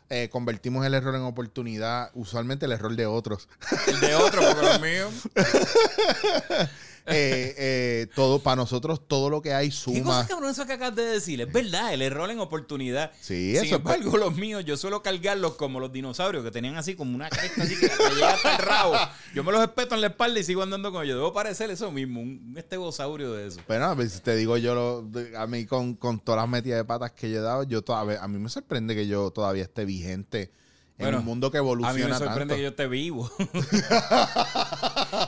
[0.09, 3.47] eh, convertimos el error en oportunidad, usualmente el error de otros.
[3.87, 5.13] El de otro, porque los míos.
[7.09, 10.03] Eh, eh, todo, para nosotros, todo lo que hay ¿Qué suma.
[10.03, 11.39] cosa cabrón eso que acabas de decir?
[11.41, 13.11] Es verdad, el error en oportunidad.
[13.21, 16.75] Sí, Sin eso es embargo, los míos, yo suelo cargarlos como los dinosaurios que tenían
[16.75, 18.93] así como una cresta así que hasta el rabo.
[19.33, 21.15] Yo me los espeto en la espalda y sigo andando con ellos.
[21.15, 23.59] Debo parecer eso mismo, un estegosaurio de eso.
[23.67, 26.85] Bueno, pues, si te digo yo, lo- a mí con, con todas las metidas de
[26.85, 29.85] patas que yo he dado, yo todavía, a mí me sorprende que yo todavía esté
[29.85, 30.51] vigente
[30.99, 32.55] en un mundo que A mí evoluciona me sorprende tanto.
[32.55, 33.29] que yo esté vivo.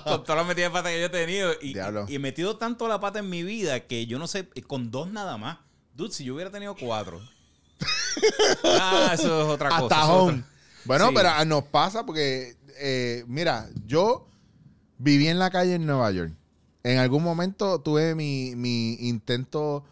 [0.03, 1.51] con todas las metidas de pata que yo he tenido.
[1.61, 1.75] Y,
[2.13, 5.37] he metido tanto la pata en mi vida que yo no sé, con dos nada
[5.37, 5.59] más.
[5.93, 7.21] Dude, si yo hubiera tenido cuatro.
[8.63, 10.11] ah, eso es otra cosa.
[10.11, 10.43] Otra-
[10.85, 11.13] Bueno, Sí.
[11.15, 14.27] pero ah, nos pasa porque, eh, mira, yo
[14.97, 16.31] viví en la calle en Nueva York.
[16.83, 19.83] En algún momento tuve mi, mi intento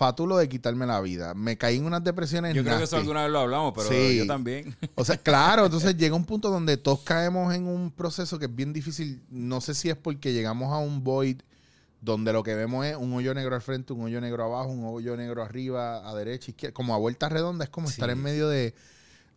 [0.00, 1.34] fatulo de quitarme la vida.
[1.34, 4.16] Me caí en unas depresiones Yo creo que eso alguna vez lo hablamos, pero Sí.
[4.16, 4.74] yo también.
[4.94, 8.54] O sea, claro, entonces llega un punto donde todos caemos en un proceso que es
[8.54, 9.22] bien difícil.
[9.28, 11.42] No sé si es porque llegamos a un void
[12.00, 14.86] donde lo que vemos es un hoyo negro al frente, un hoyo negro abajo, un
[14.86, 17.64] hoyo negro arriba, a derecha, izquierda, como a vuelta redonda.
[17.64, 18.74] Es como estar en medio de,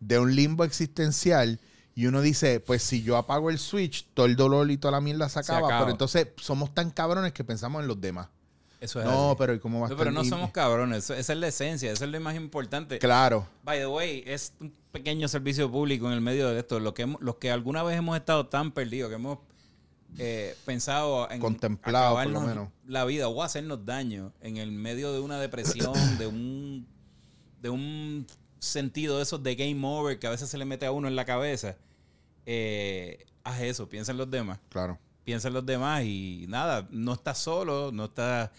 [0.00, 1.60] de un limbo existencial.
[1.94, 5.02] Y uno dice, pues si yo apago el switch, todo el dolor y toda la
[5.02, 5.78] mierda se acaba.
[5.78, 8.28] Pero entonces somos tan cabrones que pensamos en los demás.
[8.84, 9.36] Eso es No, así.
[9.38, 11.08] pero ¿y cómo va a No, pero no somos cabrones.
[11.10, 11.90] Esa es la esencia.
[11.90, 12.98] Eso es lo más importante.
[12.98, 13.46] Claro.
[13.64, 16.78] By the way, es un pequeño servicio público en el medio de esto.
[16.80, 19.38] Lo que hemos- los que alguna vez hemos estado tan perdidos, que hemos
[20.18, 22.68] eh, pensado en Contemplado, por lo menos.
[22.86, 26.86] la vida o hacernos daño en el medio de una depresión, de un
[27.60, 28.26] de un
[28.60, 31.16] sentido de esos de game over que a veces se le mete a uno en
[31.16, 31.76] la cabeza.
[32.46, 34.58] Eh, haz eso, piensa en los demás.
[34.68, 34.98] Claro.
[35.24, 38.50] Piensa en los demás y nada, no estás solo, no estás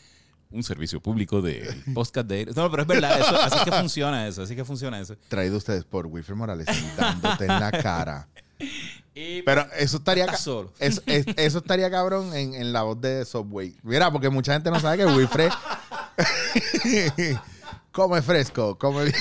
[0.56, 1.76] Un servicio público de...
[1.94, 2.46] podcast de...
[2.56, 5.16] No, pero es verdad, eso- así que funciona eso, así que funciona eso.
[5.28, 8.28] Traído ustedes por Wilfred Morales, dándote en la cara.
[9.18, 10.74] Y Pero eso estaría solo.
[10.78, 13.74] Eso, es- eso estaría cabrón en, en la voz de Subway.
[13.84, 15.52] Mira, porque mucha gente no sabe que Wilfred
[17.92, 19.16] come fresco, come bien.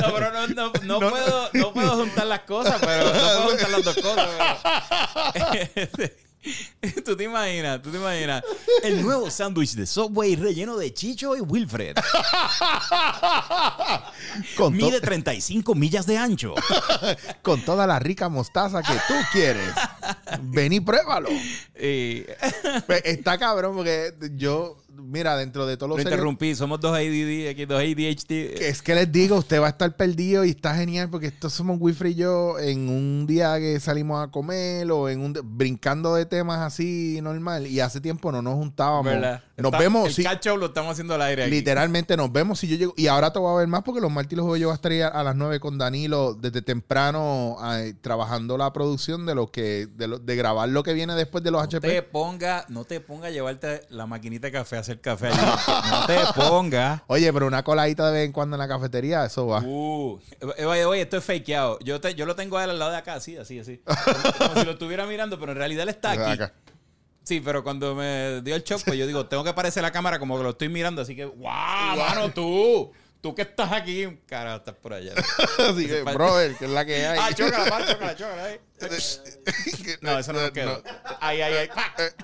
[0.00, 3.70] No, pero no, no, no Puedo, no puedo juntar las cosas, pero no puedo juntar
[3.70, 4.28] las dos cosas.
[5.94, 6.12] pero-
[7.04, 8.42] Tú te imaginas, tú te imaginas.
[8.82, 11.96] El nuevo sándwich de Subway relleno de Chicho y Wilfred.
[14.56, 16.54] Con, Mide 35 millas de ancho.
[17.42, 19.72] con toda la rica mostaza que tú quieres.
[20.42, 21.28] Ven y pruébalo.
[21.80, 22.26] Y
[23.04, 26.54] Está cabrón porque yo, mira, dentro de todos lo los seres- interrumpí.
[26.54, 28.26] Somos dos ADD, aquí dos ADHD.
[28.54, 31.52] que Es que les digo, usted va a estar perdido y está genial porque estos
[31.52, 36.14] somos Wilfred y yo en un día que salimos a comer o en un brincando
[36.14, 39.06] de temas así normal y hace tiempo no nos juntábamos.
[39.12, 39.42] ¿Verdad?
[39.56, 41.50] Nos Está- vemos, El sí, up lo estamos haciendo al aire aquí.
[41.50, 44.10] literalmente nos vemos si yo llego y ahora te voy a ver más porque los
[44.10, 46.62] martes y los jueves yo voy a estar a, a las 9 con Danilo desde
[46.62, 51.14] temprano eh, trabajando la producción de lo que de, lo- de grabar lo que viene
[51.14, 51.88] después de los No HP.
[51.88, 55.38] te ponga, no te ponga a llevarte la maquinita de café a hacer café allí.
[55.90, 57.02] No te ponga.
[57.06, 59.60] Oye, pero una coladita de vez en cuando en la cafetería, eso va.
[59.60, 60.20] Uh,
[60.66, 61.78] oye, oye, esto es fakeado.
[61.80, 63.78] Yo, te- yo lo tengo al lado de acá, así, así, así.
[63.84, 63.98] Como,
[64.38, 66.30] como si lo estuviera mirando, pero en realidad él está aquí.
[66.42, 66.52] Acá.
[67.24, 70.18] Sí, pero cuando me dio el shock, pues yo digo, tengo que aparecer la cámara
[70.18, 72.90] como que lo estoy mirando, así que, ¡guau, mano, tú!
[73.20, 75.12] Tú que estás aquí, cara, estás por allá.
[75.58, 77.18] Así que, brother, que es la que hay.
[77.20, 78.44] Ah, chócala, chócala, chócala.
[78.44, 78.60] ahí.
[80.02, 80.82] No, eso no nos quedó.
[81.20, 81.68] Ahí, ahí, ahí.
[81.68, 82.14] ¡pac!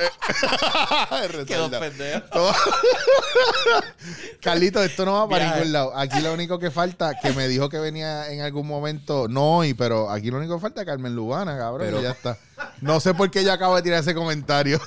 [1.46, 1.80] Quedó Resalda.
[1.80, 2.20] pendejo.
[2.32, 2.54] Todo-
[4.40, 5.58] Carlito, esto no va para Viaje.
[5.58, 5.96] ningún lado.
[5.96, 9.74] Aquí lo único que falta, que me dijo que venía en algún momento, no hoy,
[9.74, 12.38] pero aquí lo único que falta es Carmen Lubana, cabrón, Pero- ya está.
[12.82, 14.78] No sé por qué ella acaba de tirar ese comentario.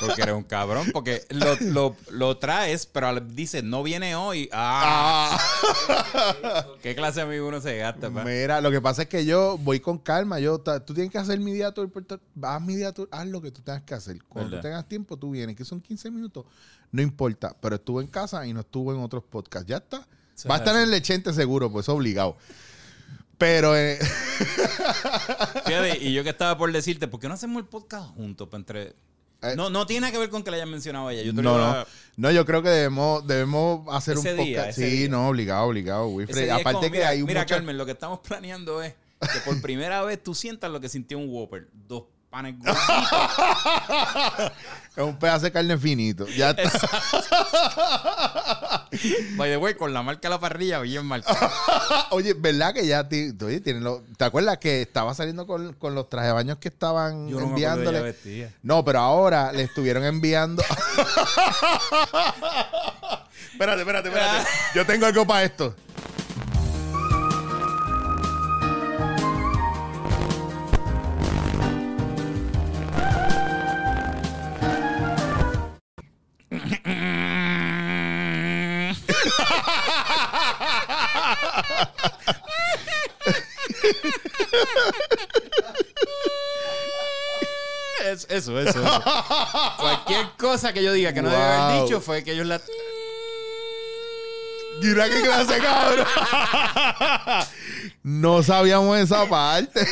[0.00, 4.48] Porque eres un cabrón, porque lo, lo, lo traes, pero dice, no viene hoy.
[4.52, 5.38] ¡Ah!
[6.14, 6.66] Ah.
[6.82, 8.24] ¿Qué clase de amigo uno se gasta, pa?
[8.24, 10.40] Mira, lo que pasa es que yo voy con calma.
[10.40, 11.90] Yo, tú tienes que hacer mi día tour.
[12.42, 14.22] Haz tour, haz lo que tú tengas que hacer.
[14.24, 16.44] Cuando tengas tiempo, tú vienes, que son 15 minutos.
[16.90, 19.66] No importa, pero estuvo en casa y no estuvo en otros podcasts.
[19.68, 19.98] Ya está.
[20.50, 22.36] Va a es estar en el lechente seguro, pues obligado.
[23.38, 23.98] Pero eh,
[25.66, 28.48] Fíjate, y yo que estaba por decirte, ¿por qué no hacemos el podcast juntos?
[28.52, 28.94] entre...
[29.44, 29.54] Eh.
[29.56, 31.22] No, no tiene que ver con que le hayan mencionado a ella.
[31.24, 31.58] Yo te no, no.
[31.58, 34.78] iba a- No, yo creo que debemos, debemos hacer Ese un día, podcast.
[34.78, 35.08] sí, día.
[35.08, 38.80] no, obligado, obligado, es Aparte que mira, hay un Mira, Carmen, lo que estamos planeando
[38.82, 38.94] es
[39.32, 41.68] que por primera vez tú sientas lo que sintió un Whopper.
[41.88, 42.78] Dos panes gorditos.
[44.96, 46.26] es un pedazo de carne finito.
[46.28, 46.88] Ya está.
[49.36, 51.50] By the way, con la marca de la parrilla bien marcada.
[52.10, 55.94] Oye, ¿verdad que ya ti- oye, tienen lo- ¿Te acuerdas que estaba saliendo con, con
[55.94, 58.00] los trajes de baños que estaban Yo no me enviándole?
[58.00, 58.50] vestida.
[58.62, 60.62] No, pero ahora le estuvieron enviando.
[63.52, 64.46] espérate, espérate, espérate.
[64.74, 65.74] Yo tengo algo para esto.
[88.36, 88.82] Eso, eso, eso.
[89.78, 91.84] Cualquier cosa que yo diga que no debe haber Wow.
[91.86, 92.60] dicho fue que ellos la.
[94.82, 96.06] Mira qué clase, cabrón.
[98.02, 99.86] no sabíamos esa parte.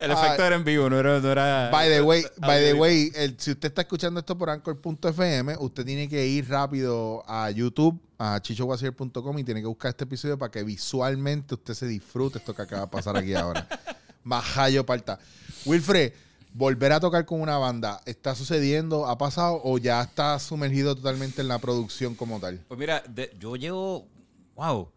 [0.00, 1.20] El efecto era en vivo, no era.
[1.20, 4.50] No era By the way, by the way, el- si usted está escuchando esto por
[4.50, 10.04] anchor.fm, usted tiene que ir rápido a YouTube, a chichowasier.com y tiene que buscar este
[10.04, 13.66] episodio para que visualmente usted se disfrute esto que acaba de pasar aquí ahora.
[14.24, 15.18] Majayo parta.
[15.64, 16.12] Wilfred,
[16.52, 19.06] volver a tocar con una banda, ¿está sucediendo?
[19.06, 22.64] ¿Ha pasado o ya está sumergido totalmente en la producción como tal?
[22.68, 24.08] Pues mira, de- yo llevo,
[24.56, 24.88] wow,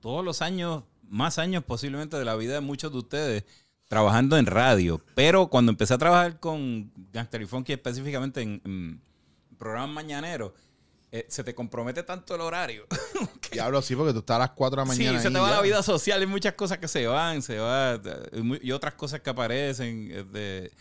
[0.00, 3.44] todos los años, más años posiblemente de la vida de muchos de ustedes,
[3.88, 5.00] trabajando en radio.
[5.14, 9.00] Pero cuando empecé a trabajar con Gangster y Funky específicamente en, en
[9.58, 10.52] programas mañaneros,
[11.12, 12.86] eh, se te compromete tanto el horario.
[13.52, 15.20] Diablo, sí, porque tú estás a las 4 de la sí, mañana.
[15.20, 15.56] se ahí te va ya.
[15.56, 18.00] la vida social, hay muchas cosas que se van, se va,
[18.32, 20.08] y mu- y otras cosas que aparecen.
[20.12, 20.72] eh, de-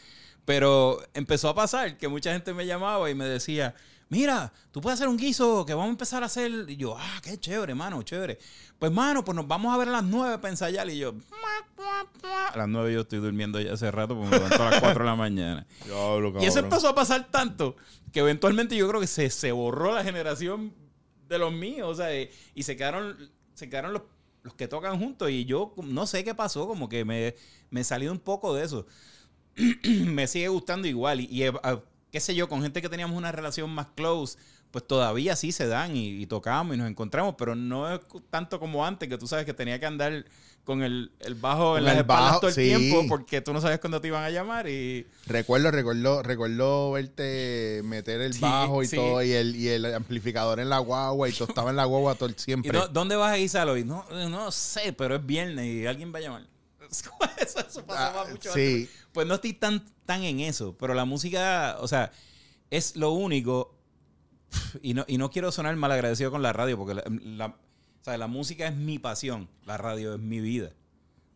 [0.45, 3.75] Pero empezó a pasar que mucha gente me llamaba y me decía,
[4.09, 6.65] mira, tú puedes hacer un guiso que vamos a empezar a hacer.
[6.67, 8.39] Y yo, ah, qué chévere, mano, chévere.
[8.79, 10.89] Pues, mano, pues nos vamos a ver a las nueve para ensayar.
[10.89, 11.15] Y yo,
[12.53, 15.03] a las nueve yo estoy durmiendo ya hace rato porque me levanto a las cuatro
[15.03, 15.67] de la mañana.
[15.85, 17.75] Diablo, Y eso empezó a pasar tanto
[18.11, 20.73] que eventualmente yo creo que se, se borró la generación
[21.27, 21.89] de los míos.
[21.89, 23.17] O sea, y, y se quedaron,
[23.53, 24.03] se quedaron los,
[24.43, 25.29] los que tocan juntos.
[25.29, 27.35] Y yo no sé qué pasó, como que me,
[27.69, 28.85] me salí un poco de eso.
[30.05, 31.21] me sigue gustando igual.
[31.21, 31.53] Y, y, eh,
[32.11, 34.37] qué sé yo, con gente que teníamos una relación más close,
[34.71, 38.59] pues todavía sí se dan y, y tocamos y nos encontramos, pero no es tanto
[38.59, 40.25] como antes, que tú sabes que tenía que andar
[40.65, 42.63] con el, el bajo en las el bajo, todo el sí.
[42.63, 45.07] tiempo porque tú no sabes cuándo te iban a llamar y...
[45.25, 48.97] Recuerdo, recuerdo, recuerdo verte meter el Sí, bajo y sí.
[48.97, 52.15] todo, y el, y el amplificador en la guagua, y tú estabas en la guagua
[52.15, 52.77] todo el ¿Y siempre.
[52.77, 53.85] dó- dónde vas a guisar hoy?
[53.85, 56.47] No, no sé, pero es viernes y alguien va a llamar.
[57.37, 58.81] eso, eso pasaba Ah, mucho sí.
[58.81, 58.89] antes.
[59.11, 62.11] Pues no estoy tan, tan en eso, pero la música, o sea,
[62.69, 63.75] es lo único.
[64.81, 67.55] Y no, y no quiero sonar mal agradecido con la radio, porque la,
[68.01, 70.71] sea, la música es mi pasión, la radio es mi vida.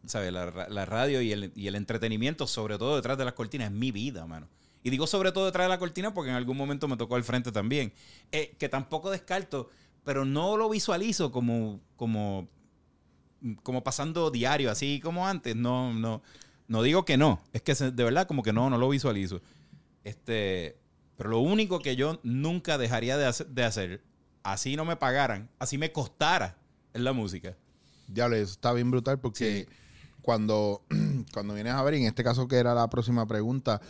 [0.06, 0.32] ¿Sabes?
[0.34, 3.74] La, la radio y el, y el entretenimiento, sobre todo detrás de las cortinas, es
[3.74, 4.47] mi vida, mano.
[4.84, 7.24] Y digo sobre todo detrás de la cortina porque en algún momento me tocó al
[7.24, 7.93] frente también.
[8.32, 9.70] Eh, que tampoco descarto,
[10.04, 12.47] pero no lo visualizo como, como,
[13.63, 15.55] como pasando diario, así como antes.
[15.55, 16.21] No, no,
[16.67, 17.41] no digo que no.
[17.53, 19.41] Es que de verdad como que no, no lo visualizo.
[20.03, 20.77] Este,
[21.17, 24.03] pero lo único que yo nunca dejaría de hacer, de hacer,
[24.43, 26.57] así no me pagaran, así me costara,
[26.93, 27.55] es la música.
[28.07, 29.67] Diablo, eso está bien brutal porque
[30.21, 30.83] cuando,
[31.33, 33.81] cuando vienes a ver, y en este caso que era la próxima pregunta,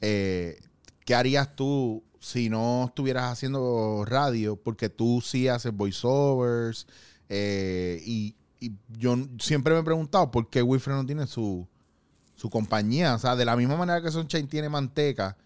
[0.00, 0.58] eh,
[1.04, 4.56] ¿qué harías tú si no estuvieras haciendo radio?
[4.56, 6.86] Porque tú sí haces voiceovers
[7.28, 11.66] eh, y, y yo siempre me he preguntado por qué Wilfred no tiene su,
[12.34, 13.14] su compañía.
[13.14, 15.36] O sea, de la misma manera que Sunshine tiene manteca,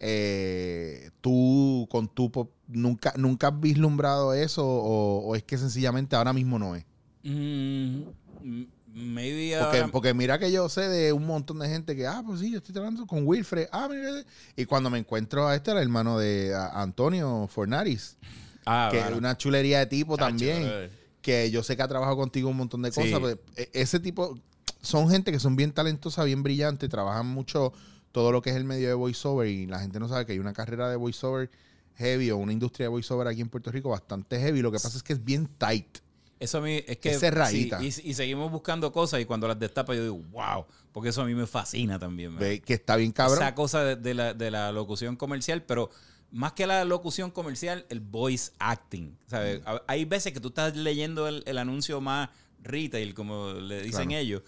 [0.00, 6.16] eh, tú con tu pop, nunca, nunca has vislumbrado eso o, o es que sencillamente
[6.16, 6.84] ahora mismo no es.
[7.22, 8.02] Mm,
[8.42, 12.06] m- maybe Porque, ahora- porque mira que yo sé de un montón de gente que,
[12.06, 13.68] ah, pues sí, yo estoy trabajando con Wilfred.
[13.72, 14.24] Ah, mira.
[14.56, 18.16] Y cuando me encuentro a este, el hermano de Antonio Fornaris,
[18.66, 21.03] Ah, que es una chulería de tipo Chacho, también, brother.
[21.24, 23.18] Que yo sé que ha trabajado contigo un montón de cosas.
[23.18, 24.38] pues, e- ese tipo,
[24.82, 27.72] son gente que son bien talentosa, bien brillante, trabajan mucho
[28.12, 30.38] todo lo que es el medio de voiceover y la gente no sabe que hay
[30.38, 31.50] una carrera de voiceover
[31.96, 34.60] heavy o una industria de voiceover aquí en Puerto Rico bastante heavy.
[34.60, 35.98] Lo que pasa es que es bien tight.
[36.38, 37.80] Eso a mí es que Es cerradita.
[37.80, 41.22] sí, y, y seguimos buscando cosas y cuando las destapa yo digo, wow, porque eso
[41.22, 42.36] a mí me fascina también.
[42.38, 43.38] que está bien cabrón.
[43.42, 45.88] Esa cosa de, de la, de la locución comercial, pero
[46.34, 49.16] más que la locución comercial, el voice acting.
[49.26, 49.60] ¿sabes?
[49.62, 49.76] Mm.
[49.86, 52.28] Hay veces que tú estás leyendo el, el anuncio más
[52.62, 54.20] retail, como le dicen Claro.
[54.22, 54.42] ellos,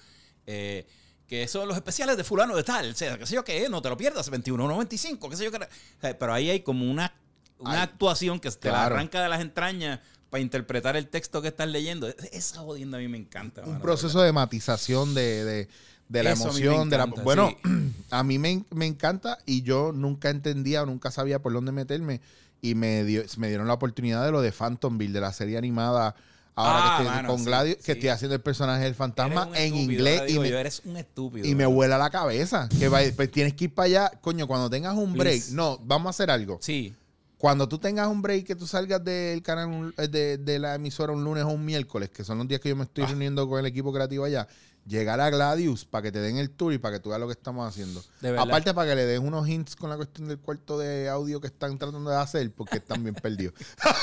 [0.47, 0.87] eh,
[1.26, 3.82] que son los especiales de fulano de tal, o sea, qué sé yo qué, no
[3.82, 5.59] te lo pierdas, 21.95, qué sé yo qué.
[5.59, 7.12] O sea, Pero ahí hay como una,
[7.59, 11.49] una Ay, actuación que te la arranca de las entrañas para interpretar el texto que
[11.49, 12.09] estás leyendo.
[12.32, 13.62] Esa jodienda a mí me encanta.
[13.62, 15.68] un mano, proceso de matización de, de-
[16.09, 16.90] de la Eso a mí me emoción.
[16.90, 17.92] de la, bueno, sí.
[18.11, 22.20] a mí me, me encanta y yo nunca entendía o nunca sabía por dónde meterme
[22.62, 26.14] y me, dio, me dieron la oportunidad de lo de Phantomville, de la serie animada
[26.59, 27.92] ahora Ah, que estoy mano, con sí, Gladius, que sí.
[27.92, 30.82] estoy haciendo el personaje del fantasma en estúpido, inglés ahora y digo me, yo, eres
[30.86, 31.46] un estúpido.
[31.46, 32.68] y me vuela la cabeza.
[32.78, 35.34] Que va- pues tienes que ir para allá, coño, cuando tengas un break.
[35.34, 35.54] Please.
[35.54, 36.59] No, vamos a hacer algo.
[36.62, 36.94] Sí.
[37.36, 41.12] Cuando tú tengas un break, que tú salgas del canal, eh, de, de la emisora
[41.12, 42.86] un lunes o un miércoles, que son los días que yo me Ah.
[42.86, 44.48] estoy reuniendo con el equipo creativo allá,
[44.87, 47.26] llegar a Gladius para que te den el tour y para que tú veas lo
[47.26, 48.03] que estamos haciendo.
[48.20, 48.39] De.
[48.39, 51.49] Aparte, para que le den unos hints con la cuestión del cuarto de audio que
[51.49, 53.55] están tratando de hacer, porque están bien perdidos.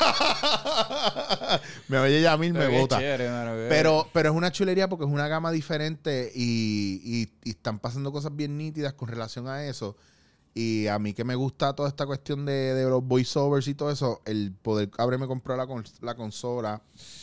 [1.88, 3.00] me oye Yamil, me bota.
[3.00, 7.50] chévere, mano, Pero, pero es una chulería porque es una gama diferente y, y- y
[7.52, 9.96] están pasando cosas bien nítidas con relación a eso.
[10.56, 13.90] Y a mí que me gusta toda esta cuestión de, de los voiceovers y todo
[13.90, 16.82] eso, el poder haberme comprado la, cons- la consola,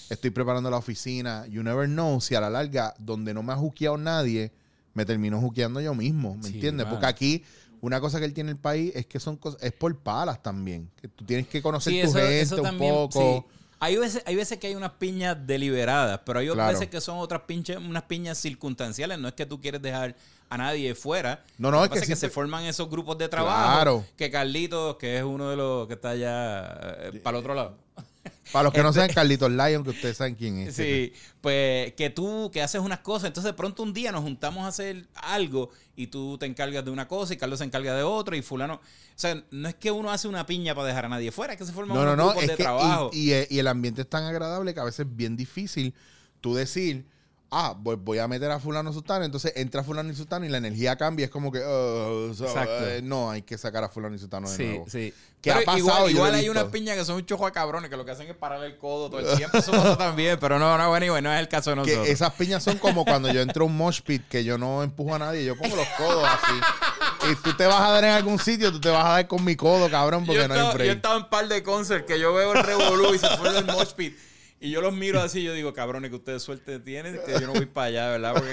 [0.08, 3.56] estoy preparando la oficina, you never know si a la larga, donde no me ha
[3.56, 4.52] juqueado nadie,
[4.94, 6.86] me termino juqueando yo mismo, ¿me Sí, entiendes?
[6.90, 7.44] Porque aquí
[7.80, 10.90] una cosa que él tiene el país es que son cosas, es por palas también,
[11.00, 13.46] que tú tienes que conocer Sí, tu eso, gente eso un poco.
[13.48, 13.56] sí.
[13.82, 16.78] Hay veces, hay veces que hay unas piñas deliberadas, pero hay otras Claro.
[16.78, 19.18] veces que son otras pinches, unas piñas circunstanciales.
[19.18, 20.14] No es que tú quieres dejar
[20.50, 21.42] a nadie fuera.
[21.58, 23.72] No, no, Lo es que que se forman esos grupos de trabajo.
[23.72, 24.04] Claro.
[24.16, 26.66] Que Carlitos, que es uno de los que está allá
[27.08, 27.78] eh, para el otro lado.
[28.52, 30.74] Para los que no saben, Carlitos Lyon, que ustedes saben quién es.
[30.74, 34.64] Sí, pues que tú que haces unas cosas, entonces de pronto un día nos juntamos
[34.64, 38.02] a hacer algo y tú te encargas de una cosa y Carlos se encarga de
[38.02, 38.80] otra y fulano, o
[39.14, 41.64] sea, no es que uno hace una piña para dejar a nadie fuera, es que
[41.64, 42.24] se forman No, no, unos no.
[42.30, 43.10] grupos Es de que, trabajo.
[43.12, 45.94] y, y- y el ambiente es tan agradable que a veces es bien difícil
[46.40, 47.06] tú decir,
[47.52, 50.58] ah, voy, voy a meter a fulano sultano, entonces entra fulano y sultano y la
[50.58, 51.24] energía cambia.
[51.24, 52.88] Es como que, "Oh, so, Exacto.
[52.88, 54.86] eh, no, hay que sacar a fulano y sultano de Sí, nuevo.
[54.88, 55.12] sí.
[55.40, 55.78] ¿Qué ha pasado?
[55.78, 58.10] Igual, Yo igual hay unas piñas que son un chojo de cabrones que lo que
[58.10, 59.56] hacen es parar el codo todo el tiempo.
[59.56, 62.04] Eso pasa también, pero no, no, bueno, no es el caso de nosotros.
[62.06, 64.82] Que esas piñas son como cuando yo entro a un mosh pit que yo no
[64.82, 67.32] empujo a nadie, yo pongo los codos así.
[67.32, 69.42] Y tú te vas a dar en algún sitio, tú te vas a dar con
[69.42, 70.96] mi codo, cabrón, porque yo, no hay estaba, yo break.
[70.96, 73.92] estaba en par de concert que yo veo el revolú y se fue del mosh
[73.94, 74.16] pit.
[74.62, 77.46] Y yo los miro así y yo digo, cabrones, que ustedes suerte tienen, que yo
[77.46, 78.34] no voy para allá, ¿verdad?
[78.34, 78.52] Porque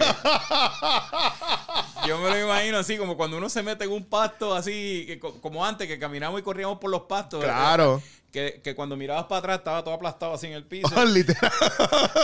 [2.07, 5.19] yo me lo imagino así, como cuando uno se mete en un pasto así, que
[5.19, 7.43] como antes, que caminamos y corríamos por los pastos.
[7.43, 8.01] Claro.
[8.31, 11.05] Que, que cuando mirabas para atrás estaba todo aplastado así en el piso.
[11.05, 11.51] Literal.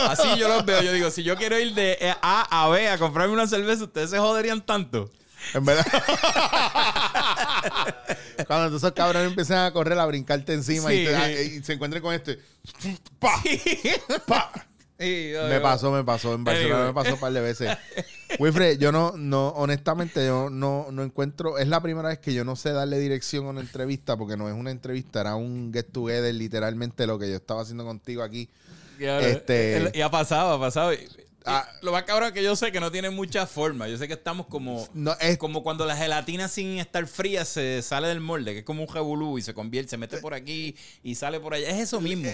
[0.08, 0.80] Así yo los veo.
[0.80, 4.08] Yo digo, si yo quiero ir de A a B a comprarme una cerveza, ustedes
[4.08, 5.10] se joderían tanto.
[5.52, 5.84] En verdad.
[8.46, 11.12] Cuando esos cabrones empiezan a correr, a brincarte encima y, Sí.
[11.12, 12.38] te- y se encuentren con este.
[13.18, 13.42] ¡Pa!
[14.26, 14.66] ¡Pa!
[14.98, 16.34] Me pasó, me pasó.
[16.34, 17.76] En Barcelona me pasó un par de veces.
[18.38, 21.58] Wilfred, yo no, no, honestamente, yo no, no encuentro.
[21.58, 24.48] Es la primera vez que yo no sé darle dirección a una entrevista, porque no
[24.48, 28.48] es una entrevista, era un get together, literalmente lo que yo estaba haciendo contigo aquí.
[28.98, 30.10] Y, ahora- Este- el- y ha
[31.46, 31.68] Ah.
[31.82, 33.86] lo más cabrón es que yo sé que no tiene mucha forma.
[33.88, 37.82] Yo sé que estamos como, No, es, como cuando la gelatina sin estar fría se
[37.82, 40.74] sale del molde, que es como un jebulú y se convierte, se mete por aquí
[41.02, 41.68] y sale por allá.
[41.68, 42.30] Es eso mismo.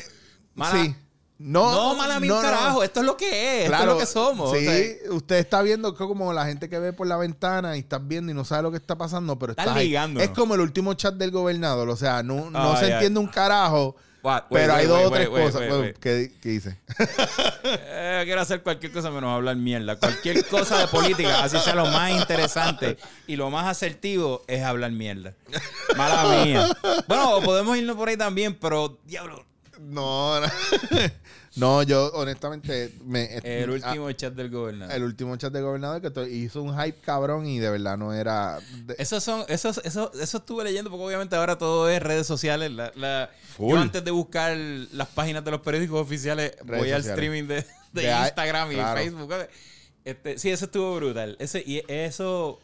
[0.55, 0.95] Mala- Eh, sí.
[1.43, 2.83] No, No, mala no, carajo.
[2.85, 3.71] Esto es lo que es.
[3.71, 4.51] esto es lo que somos.
[4.51, 7.77] Sí, O sea, usted está viendo que como la gente que ve por la ventana
[7.79, 9.87] y estás viendo y no sabe lo que está pasando, pero ahí.
[9.89, 10.23] ligándonos.
[10.29, 13.97] Es como el último chat del gobernador, o sea, no, no se entiende un carajo,
[14.23, 14.45] What?
[14.51, 15.69] pero Wait, hay dos o tres cosas.
[15.69, 15.95] Bueno.
[16.01, 16.79] ¿qué, qué dice?
[17.93, 19.97] Eh, quiero hacer cualquier cosa menos hablar mierda.
[19.97, 22.97] Cualquier cosa de política, así sea lo más interesante
[23.27, 25.35] y lo más asertivo, es hablar mierda.
[25.97, 26.67] Mala mía.
[27.07, 29.45] Bueno, podemos irnos por ahí también, pero diablo,
[29.79, 30.47] No, no.
[31.57, 34.95] No, yo honestamente me el ah, último chat del gobernador.
[34.95, 38.61] el último chat del gobernador que hizo un hype cabrón y de verdad no era
[38.85, 42.71] de- Esos son, esos, eso, eso estuve leyendo porque obviamente ahora todo es redes sociales.
[42.71, 47.01] La, la- yo antes de buscar las páginas de los periódicos oficiales, Redes voy al
[47.05, 49.01] streaming de, de Instagram y claro.
[49.01, 49.35] Facebook.
[50.05, 51.37] Este, sí, eso estuvo brutal.
[51.41, 52.61] Ese, y eso.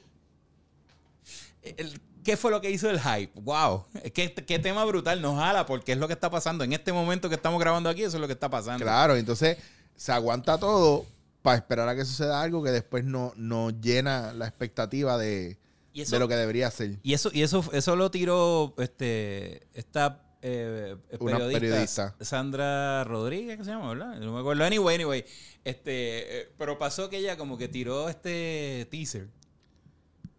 [1.62, 3.30] el- ¿Qué fue lo que hizo el hype?
[3.40, 3.84] ¡Wow!
[4.12, 6.64] ¿Qué, qué tema brutal nos jala porque es lo que está pasando.
[6.64, 8.84] En este momento que estamos grabando aquí, eso es lo que está pasando.
[8.84, 9.58] Claro, entonces
[9.94, 11.06] se aguanta todo
[11.42, 15.56] para esperar a que suceda algo que después no, no llena la expectativa de,
[15.92, 16.98] Y eso, de lo que debería ser.
[17.04, 22.16] Y eso, y eso, eso lo tiró este, esta eh, Una periodista.
[22.20, 24.16] Sandra Rodríguez, que se llama, ¿verdad?
[24.16, 24.64] No me acuerdo.
[24.64, 25.24] Anyway, anyway.
[25.62, 29.28] Este, eh, pero pasó que ella como que tiró este teaser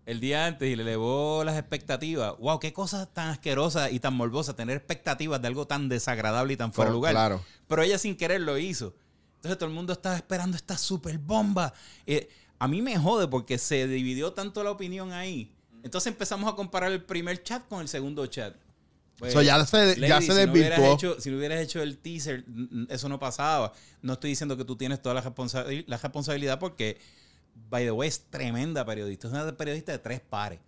[0.07, 2.35] el día antes y le elevó las expectativas.
[2.39, 6.57] Wow, qué cosa tan asquerosa y tan morbosa tener expectativas de algo tan desagradable y
[6.57, 7.11] tan fuera de lugar.
[7.13, 7.43] Claro.
[7.67, 8.95] Pero ella sin querer lo hizo.
[9.35, 11.73] Entonces todo el mundo estaba esperando esta super bomba.
[12.05, 15.53] Eh, a mí me jode porque se dividió tanto la opinión ahí.
[15.83, 18.55] Entonces empezamos a comparar el primer chat con el segundo chat.
[19.19, 20.93] Pues, So, ya se, ya Lady, si no desvirtuó.
[20.93, 22.45] hecho- si no hubieras hecho el teaser,
[22.87, 23.73] eso no pasaba.
[24.01, 25.33] No estoy diciendo que tú tienes toda la,
[25.87, 26.97] la responsabilidad porque,
[27.69, 29.27] by the way, es tremenda periodista.
[29.27, 30.59] Es una periodista de tres pares.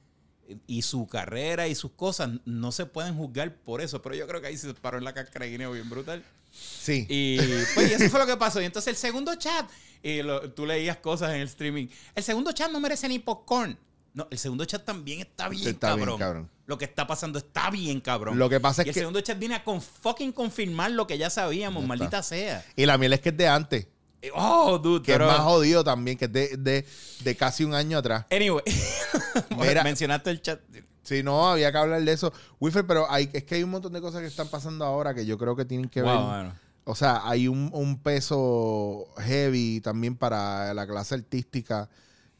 [0.65, 4.01] Y su carrera y sus cosas no se pueden juzgar por eso.
[4.01, 6.23] Pero yo creo que ahí se paró en la cascara bien brutal.
[6.51, 7.05] Sí.
[7.07, 7.37] Y
[7.75, 8.59] pues y eso fue lo que pasó.
[8.61, 9.69] Y entonces el segundo chat,
[10.01, 11.87] y lo- tú leías cosas en el streaming.
[12.15, 13.77] El segundo chat no merece ni popcorn.
[14.11, 16.49] No, el segundo chat también está bien, Está bien, cabrón.
[16.65, 18.39] Lo que está pasando está bien, cabrón.
[18.39, 21.05] Lo que pasa es y el que- segundo chat viene a con fucking confirmar lo
[21.05, 22.65] que ya sabíamos, Ya maldita sea.
[22.75, 23.87] Y la miel es que es de antes,
[24.35, 26.85] Oh, dude, que pero- es más jodido también, que es de, de,
[27.23, 28.25] de casi un año atrás.
[28.31, 28.63] Anyway,
[29.59, 29.83] Mira.
[29.83, 30.59] mencionaste el chat.
[31.03, 32.31] Sí, no, había que hablar de eso.
[32.59, 35.25] Wilfred, pero hay, es que hay un montón de cosas que están pasando ahora que
[35.25, 36.51] yo creo que tienen que Wow, ver.
[36.83, 41.89] O sea, hay un, un peso heavy también para la clase artística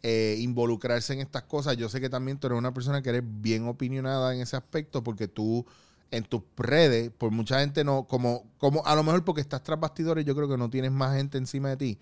[0.04, 1.78] eh, involucrarse en estas cosas.
[1.78, 5.04] Yo sé que también tú eres una persona que eres bien opinionada en ese aspecto
[5.04, 5.66] porque tú
[6.12, 9.80] en tus redes, por mucha gente no, como, como a lo mejor porque estás tras
[9.80, 12.00] bastidores, yo creo que no tienes más gente encima de ti.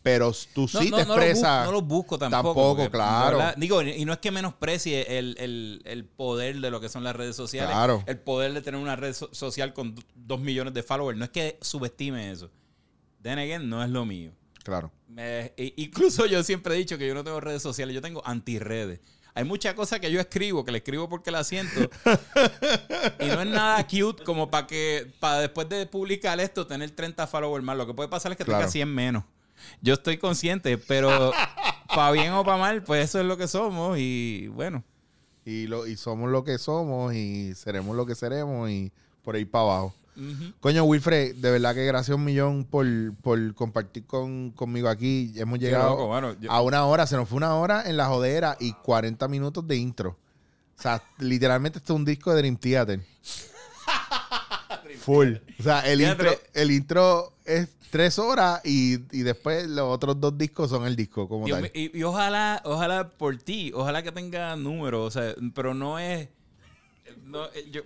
[0.00, 1.58] Pero tú No, sí no, te no lo expresas.
[1.58, 2.54] busco, no lo busco tampoco.
[2.76, 3.40] Tampoco, claro.
[3.56, 7.16] Digo, y no es que menosprecie el, el- el poder de lo que son las
[7.16, 7.72] redes sociales.
[7.72, 8.04] Claro.
[8.06, 11.18] El poder de tener una red so- social con do- dos millones de followers.
[11.18, 12.48] No es que subestime eso.
[13.22, 14.30] Then again, no es lo mío.
[14.62, 14.92] Claro.
[15.08, 19.00] Me- incluso yo siempre he dicho que yo no tengo redes sociales, yo tengo antirredes.
[19.38, 21.78] Hay muchas cosas que yo escribo, que le escribo porque la siento.
[23.20, 27.24] y no es nada cute como para que, para después de publicar esto, tener 30
[27.28, 27.76] followers más.
[27.76, 28.58] Lo que puede pasar es que Claro.
[28.62, 29.22] tenga 100 menos.
[29.80, 31.30] Yo estoy consciente, pero
[31.94, 33.96] para bien o para mal, pues eso es lo que somos.
[34.00, 34.82] Y bueno,
[35.44, 38.90] Y, lo, y somos lo que somos y seremos lo que seremos y
[39.22, 39.94] por ahí para abajo.
[40.60, 42.86] Coño, Wilfred, de verdad que gracias un millón por,
[43.22, 45.32] por compartir con, conmigo aquí.
[45.36, 46.34] Hemos llegado loco, mano.
[46.40, 47.06] Yo- a una hora.
[47.06, 50.16] Se nos fue una hora en la jodera y 40 minutos de intro.
[50.78, 53.00] O sea, literalmente esto es un disco de Dream Theater.
[55.00, 55.34] Full.
[55.58, 60.36] O sea, el intro, el intro es tres horas y, y después los otros dos
[60.36, 61.70] discos son el disco como Dios tal.
[61.74, 66.28] y, y ojalá, ojalá por ti, ojalá que tenga números, o sea, pero no es,
[67.24, 67.82] no, eh, yo,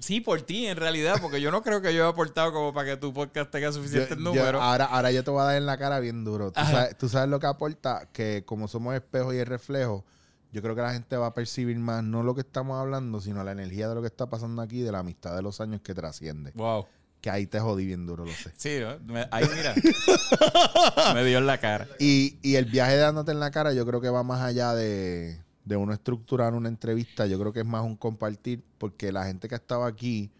[0.00, 2.90] sí por ti en realidad, porque yo no creo que yo haya aportado como para
[2.90, 4.60] que tu podcast tenga suficientes números.
[4.60, 6.50] ahora, ahora yo te voy a dar en la cara bien duro.
[6.52, 10.04] ¿Tú sabes, tú sabes lo que aporta, que como somos espejo y el reflejo,
[10.52, 13.44] yo creo que la gente va a percibir más no lo que estamos hablando, sino
[13.44, 15.94] la energía de lo que está pasando aquí, de la amistad de los años que
[15.94, 16.50] trasciende.
[16.56, 16.86] Wow.
[17.20, 18.50] Que ahí te jodí bien duro, lo sé.
[18.56, 18.98] Sí, ¿no?
[19.12, 19.74] Me- ahí mira,
[21.14, 21.86] me dio en la cara.
[21.98, 25.40] Y, y el viaje dándote en la cara, yo creo que va más allá de,
[25.64, 27.26] de uno estructurar una entrevista.
[27.26, 30.30] Yo creo que es más un compartir, porque la gente que ha estado aquí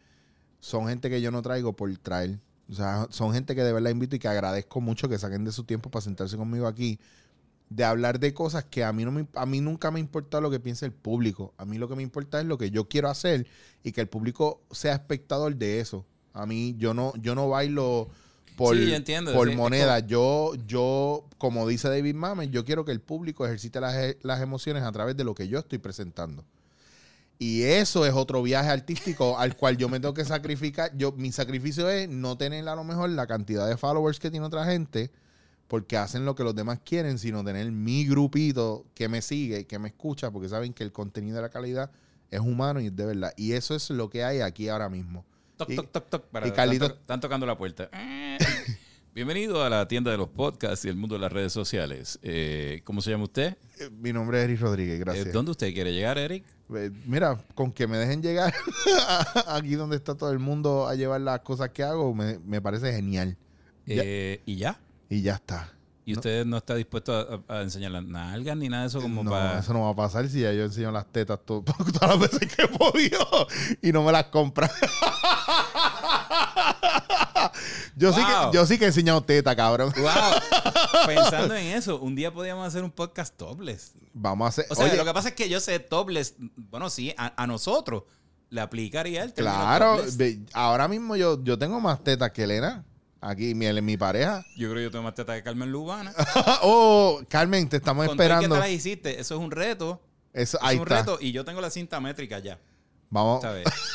[0.61, 2.39] son gente que yo no traigo por traer.
[2.69, 5.53] O sea, son gente que de verdad invito y que agradezco mucho que saquen de
[5.53, 7.01] su tiempo para sentarse conmigo aquí.
[7.69, 10.51] De hablar de cosas que a mí, no me, a mí nunca me importa lo
[10.51, 11.55] que piense el público.
[11.57, 13.47] A mí lo que me importa es lo que yo quiero hacer
[13.83, 16.05] y que el público sea espectador de eso.
[16.33, 18.09] A mí, yo no, yo no bailo
[18.57, 20.01] por, Sí, yo entiendo, por sí, es moneda.
[20.01, 24.41] Yo, yo, como dice David Mamet, yo quiero que el público ejercite las, e- las
[24.41, 26.45] emociones a través de lo que yo estoy presentando.
[27.39, 30.95] Y eso es otro viaje artístico al cual yo me tengo que sacrificar.
[30.97, 34.45] Yo, mi sacrificio es no tener a lo mejor la cantidad de followers que tiene
[34.45, 35.11] otra gente,
[35.67, 39.79] porque hacen lo que los demás quieren, sino tener mi grupito que me sigue que
[39.79, 41.91] me escucha, porque saben que el contenido de la calidad
[42.31, 43.33] es humano y es de verdad.
[43.37, 45.25] Y eso es lo que hay aquí ahora mismo.
[45.61, 46.25] Toc, Y- toc, toc, toc.
[46.31, 47.91] Para, y Carlito- están, to- están tocando la puerta.
[49.15, 52.19] Bienvenido a la tienda de los podcasts y el mundo de las redes sociales.
[52.23, 53.59] Eh, ¿Cómo se llama usted?
[53.79, 55.33] Eh, Mi nombre es Eric Rodríguez, Eh, gracias.
[55.35, 56.47] ¿Dónde usted quiere llegar, Eric?
[57.05, 58.55] Mira, con que me dejen llegar
[59.49, 62.91] aquí donde está todo el mundo a llevar las cosas que hago, me, me parece
[62.95, 63.37] genial.
[63.85, 64.81] Ya- Eh, ¿Y ya?
[65.11, 65.75] y ya está.
[66.07, 69.23] ¿Y usted no está dispuesto a, a- enseñar las nalgas ni nada de eso como
[69.23, 69.59] no, para...
[69.61, 72.53] eso no va a pasar si ya yo enseño las tetas to- todas las veces
[72.53, 73.47] que he podido
[73.83, 74.71] y no me las compran.
[77.97, 79.93] Yo, sí que, yo sí que he enseñado teta, cabrón.
[79.97, 80.11] ¡Wow!
[81.07, 83.93] Pensando en eso, un día podríamos hacer un podcast topless.
[84.13, 84.67] Vamos a hacer.
[84.71, 87.47] O sea, Oye, lo que pasa es que yo sé topless, bueno, sí, a, a
[87.47, 88.05] nosotros
[88.51, 90.39] le aplicaría el claro, topless.
[90.53, 92.85] ahora mismo yo, yo tengo más tetas que Elena.
[93.23, 94.43] Aquí, mi, mi pareja.
[94.57, 96.13] Yo creo que yo tengo más teta que Carmen Lubana.
[96.63, 98.55] oh, Carmen, te estamos Con esperando.
[98.55, 100.01] te las hiciste, eso es un reto.
[100.33, 101.01] Eso, Es ahí un está.
[101.01, 102.59] reto y yo tengo la cinta métrica ya.
[103.11, 103.43] Vamos.
[103.43, 103.65] ¿sabes?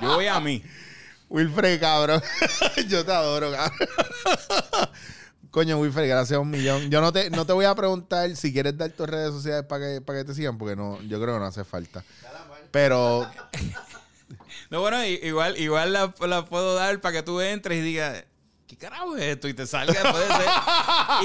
[0.00, 0.62] yo voy a mí.
[1.30, 2.22] Wilfred, cabrón.
[2.88, 3.78] Yo te adoro, cabrón.
[5.50, 6.90] Coño, Wilfred, gracias a un millón.
[6.90, 9.84] Yo no te, no te voy a preguntar si quieres dar tus redes sociales para
[9.84, 12.02] que, para que te sigan, porque no, yo creo que no hace falta.
[12.70, 13.28] Pero
[14.70, 18.24] No, bueno, igual, igual la, la puedo dar para que tú entres y digas,
[18.66, 19.48] ¿qué carajo es esto?
[19.48, 20.46] Y te salga, puede ser.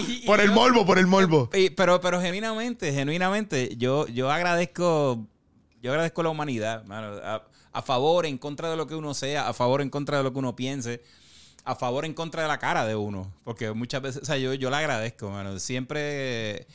[0.08, 1.50] Y- y por el yo- morbo, por el morbo.
[1.54, 5.28] y- pero, pero genuinamente, genuinamente, yo, yo agradezco,
[5.82, 7.44] yo agradezco la humanidad, mano, a,
[7.74, 10.32] a favor, en contra de lo que uno sea, a favor, en contra de lo
[10.32, 11.02] que uno piense,
[11.66, 13.34] a favor, en contra de la cara de uno.
[13.44, 15.60] Porque muchas veces, o sea, yo, yo la agradezco, mano.
[15.60, 16.68] Siempre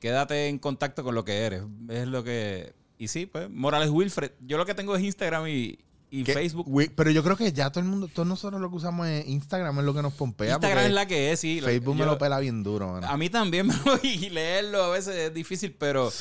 [0.00, 1.62] quédate en contacto con lo que eres.
[1.88, 2.72] Es lo que.
[2.98, 4.32] Y sí, pues, Morales Wilfred.
[4.40, 5.78] Yo lo que tengo es Instagram y,
[6.10, 6.66] y Facebook.
[6.96, 9.78] Pero yo creo que ya todo el mundo, todos nosotros lo que usamos es Instagram,
[9.78, 10.54] es lo que nos pompea.
[10.54, 11.60] Instagram es la que es, sí.
[11.62, 13.06] Facebook me lo pela bien duro, mano.
[13.06, 16.12] A mí también me lo- y leerlo a veces es difícil, pero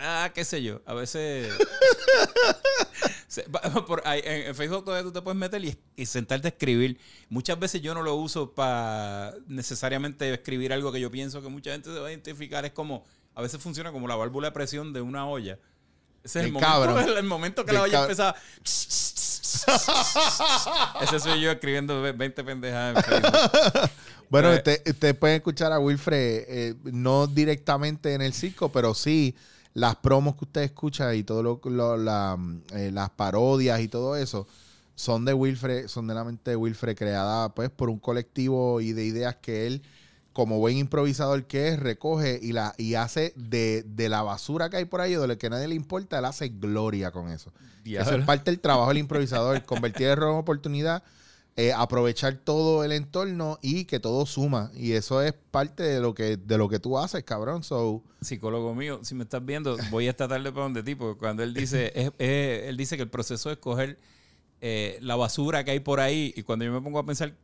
[0.00, 1.48] ah, qué sé yo, a veces
[3.86, 6.98] por ahí, en, Facebook todavía tú te puedes meter y, y sentarte a escribir.
[7.28, 11.72] Muchas veces yo no lo uso para necesariamente escribir algo que yo pienso que mucha
[11.72, 12.64] gente se va a identificar.
[12.64, 13.04] Es como,
[13.34, 15.58] a veces funciona como la válvula de presión de una olla.
[16.22, 18.36] Ese es el momento, el, el momento que la olla empezaba.
[21.00, 23.90] Ese soy yo escribiendo 20 pendejadas en Facebook.
[24.28, 28.92] Bueno, Eh, usted- ustedes pueden escuchar a Wilfred, eh, no directamente en el circo, pero
[28.94, 29.36] sí
[29.76, 32.38] las promos que usted escucha y todo lo, lo- la,
[32.72, 34.46] eh, las parodias y todo eso
[34.94, 38.92] son de Wilfred, son de la mente de Wilfred, creada pues por un colectivo y
[38.92, 39.82] de ideas que él,
[40.32, 44.78] como buen improvisador que es, recoge y la y hace de, de la basura que
[44.78, 47.28] hay por ahí o de lo que a nadie le importa, él hace gloria con
[47.30, 47.52] eso.
[48.02, 51.02] Eso es parte del trabajo del improvisador, convertir el error en oportunidad,
[51.56, 54.70] eh, aprovechar todo el entorno y que todo suma.
[54.74, 57.62] Y eso es parte de lo que, de lo que tú haces, cabrón.
[57.64, 61.42] So, psicólogo mío, si me estás viendo, voy esta tarde para donde ti, porque cuando
[61.42, 63.98] él dice, es- es- él dice que el proceso es coger
[64.60, 67.34] eh, la basura que hay por ahí, y cuando yo me pongo a pensar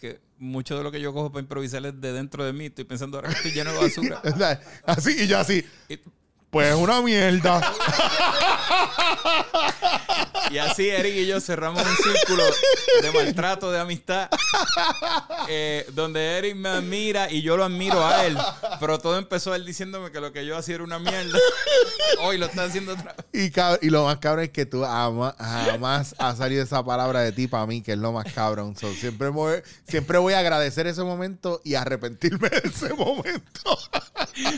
[0.00, 2.84] que mucho de lo que yo cojo para improvisar es de dentro de mí, estoy
[2.84, 4.20] pensando ahora que estoy lleno de basura.
[4.84, 5.98] así y yo así, Y,
[6.50, 7.60] pues una mierda.
[10.50, 12.44] y así Eric y yo cerramos un círculo
[13.02, 14.28] de maltrato, de amistad,
[15.48, 18.36] eh, donde Eric me admira y yo lo admiro a él,
[18.80, 21.38] pero todo empezó él diciéndome que lo que yo hacía era una mierda.
[22.20, 23.52] Hoy lo está haciendo otra vez.
[23.82, 27.46] Y, lo más cabrón es que tú ama- jamás ha salido esa palabra de ti
[27.46, 28.76] para mí, que es lo más cabrón.
[28.76, 33.78] So, siempre, voy, siempre voy a agradecer ese momento y arrepentirme de ese momento.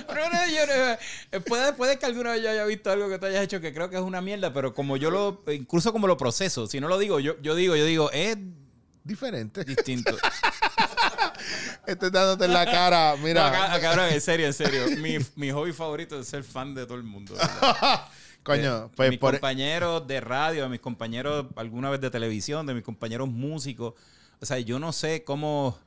[0.09, 0.93] Pero no, yo no-
[1.33, 3.73] eh, puede, puede que alguna vez yo haya visto algo que tú hayas hecho que
[3.73, 6.89] creo que es una mierda, pero como yo lo, incluso como lo proceso, si no
[6.89, 8.37] lo digo, yo, yo digo, yo digo, es
[9.05, 9.65] Diferente.
[9.65, 10.15] distinto.
[11.87, 13.17] Estoy dándote en la cara.
[13.17, 13.51] Mira.
[13.51, 14.85] No, acá- en serio, en serio.
[14.99, 17.35] Mi, mi hobby favorito es ser fan de todo el mundo.
[18.43, 22.67] Coño, de pues mis por, compañeros de radio, de mis compañeros alguna vez de televisión,
[22.67, 23.95] de mis compañeros músicos.
[24.41, 25.79] O sea, yo no sé cómo...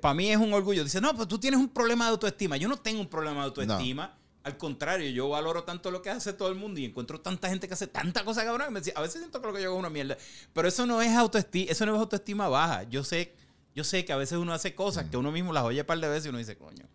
[0.00, 0.82] para mí es un orgullo.
[0.82, 2.56] Dice, no, pues tú tienes un problema de autoestima.
[2.56, 4.16] Yo no tengo un problema de autoestima.
[4.42, 7.68] Al contrario, yo valoro tanto lo que hace todo el mundo y encuentro tanta gente
[7.68, 8.68] que hace tanta cosa cabrón.
[8.68, 10.16] que me decía, a veces siento que lo que yo hago es una mierda.
[10.52, 12.84] Pero eso no es autoestima, eso no es autoestima baja.
[12.84, 13.34] Yo sé,
[13.74, 15.98] yo sé que a veces uno hace cosas que uno mismo las oye un par
[16.00, 16.86] de veces y uno dice, coño,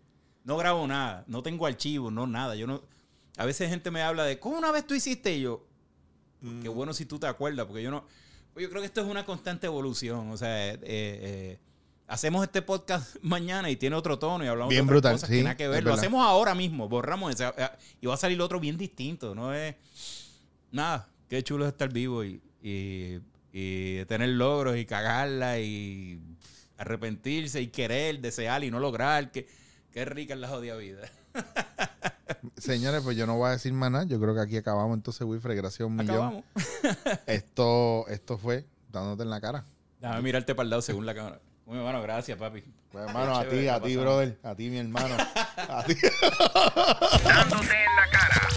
[0.42, 2.56] no grabo nada, no tengo archivo, no nada.
[2.56, 2.82] Yo no.
[3.36, 5.36] A veces gente me habla de, ¿cómo una vez tú hiciste?
[5.36, 5.66] Y yo,
[6.62, 8.06] qué bueno si tú te acuerdas, porque yo no.
[8.54, 10.30] pues yo creo que esto es una constante evolución.
[10.30, 11.58] O sea, eh, eh,
[12.08, 15.36] hacemos este podcast mañana y tiene otro tono y hablamos Bien de brutal, cosas sí,
[15.36, 15.82] que nada que ver.
[15.82, 16.00] Lo verdad.
[16.00, 17.68] hacemos ahora mismo, borramos ese, eh,
[18.00, 19.34] y va a salir otro bien distinto.
[19.34, 19.74] No es
[20.70, 21.08] nada.
[21.28, 23.18] Qué chulo es estar vivo y, y,
[23.52, 26.20] y tener logros y cagarla y
[26.78, 29.32] arrepentirse y querer, desear y no lograr.
[29.32, 29.48] Que,
[29.92, 31.00] qué rica es la jodida vida.
[32.56, 34.04] Señores, pues yo no voy a decir más nada.
[34.04, 35.56] Yo creo que aquí acabamos entonces, Wilfred.
[35.56, 36.16] Gracias a un millón.
[36.16, 36.44] Acabamos.
[37.26, 39.64] Esto, esto fue dándote en la cara.
[40.00, 41.40] Déjame mirarte para el lado según la cámara.
[41.66, 42.62] Muy bueno, gracias, papi.
[42.92, 44.38] Pues hermano, a ti, a ti, brother.
[44.44, 45.16] A ti, mi hermano.
[45.68, 45.94] A ti.
[47.24, 48.48] Dándote en la cara.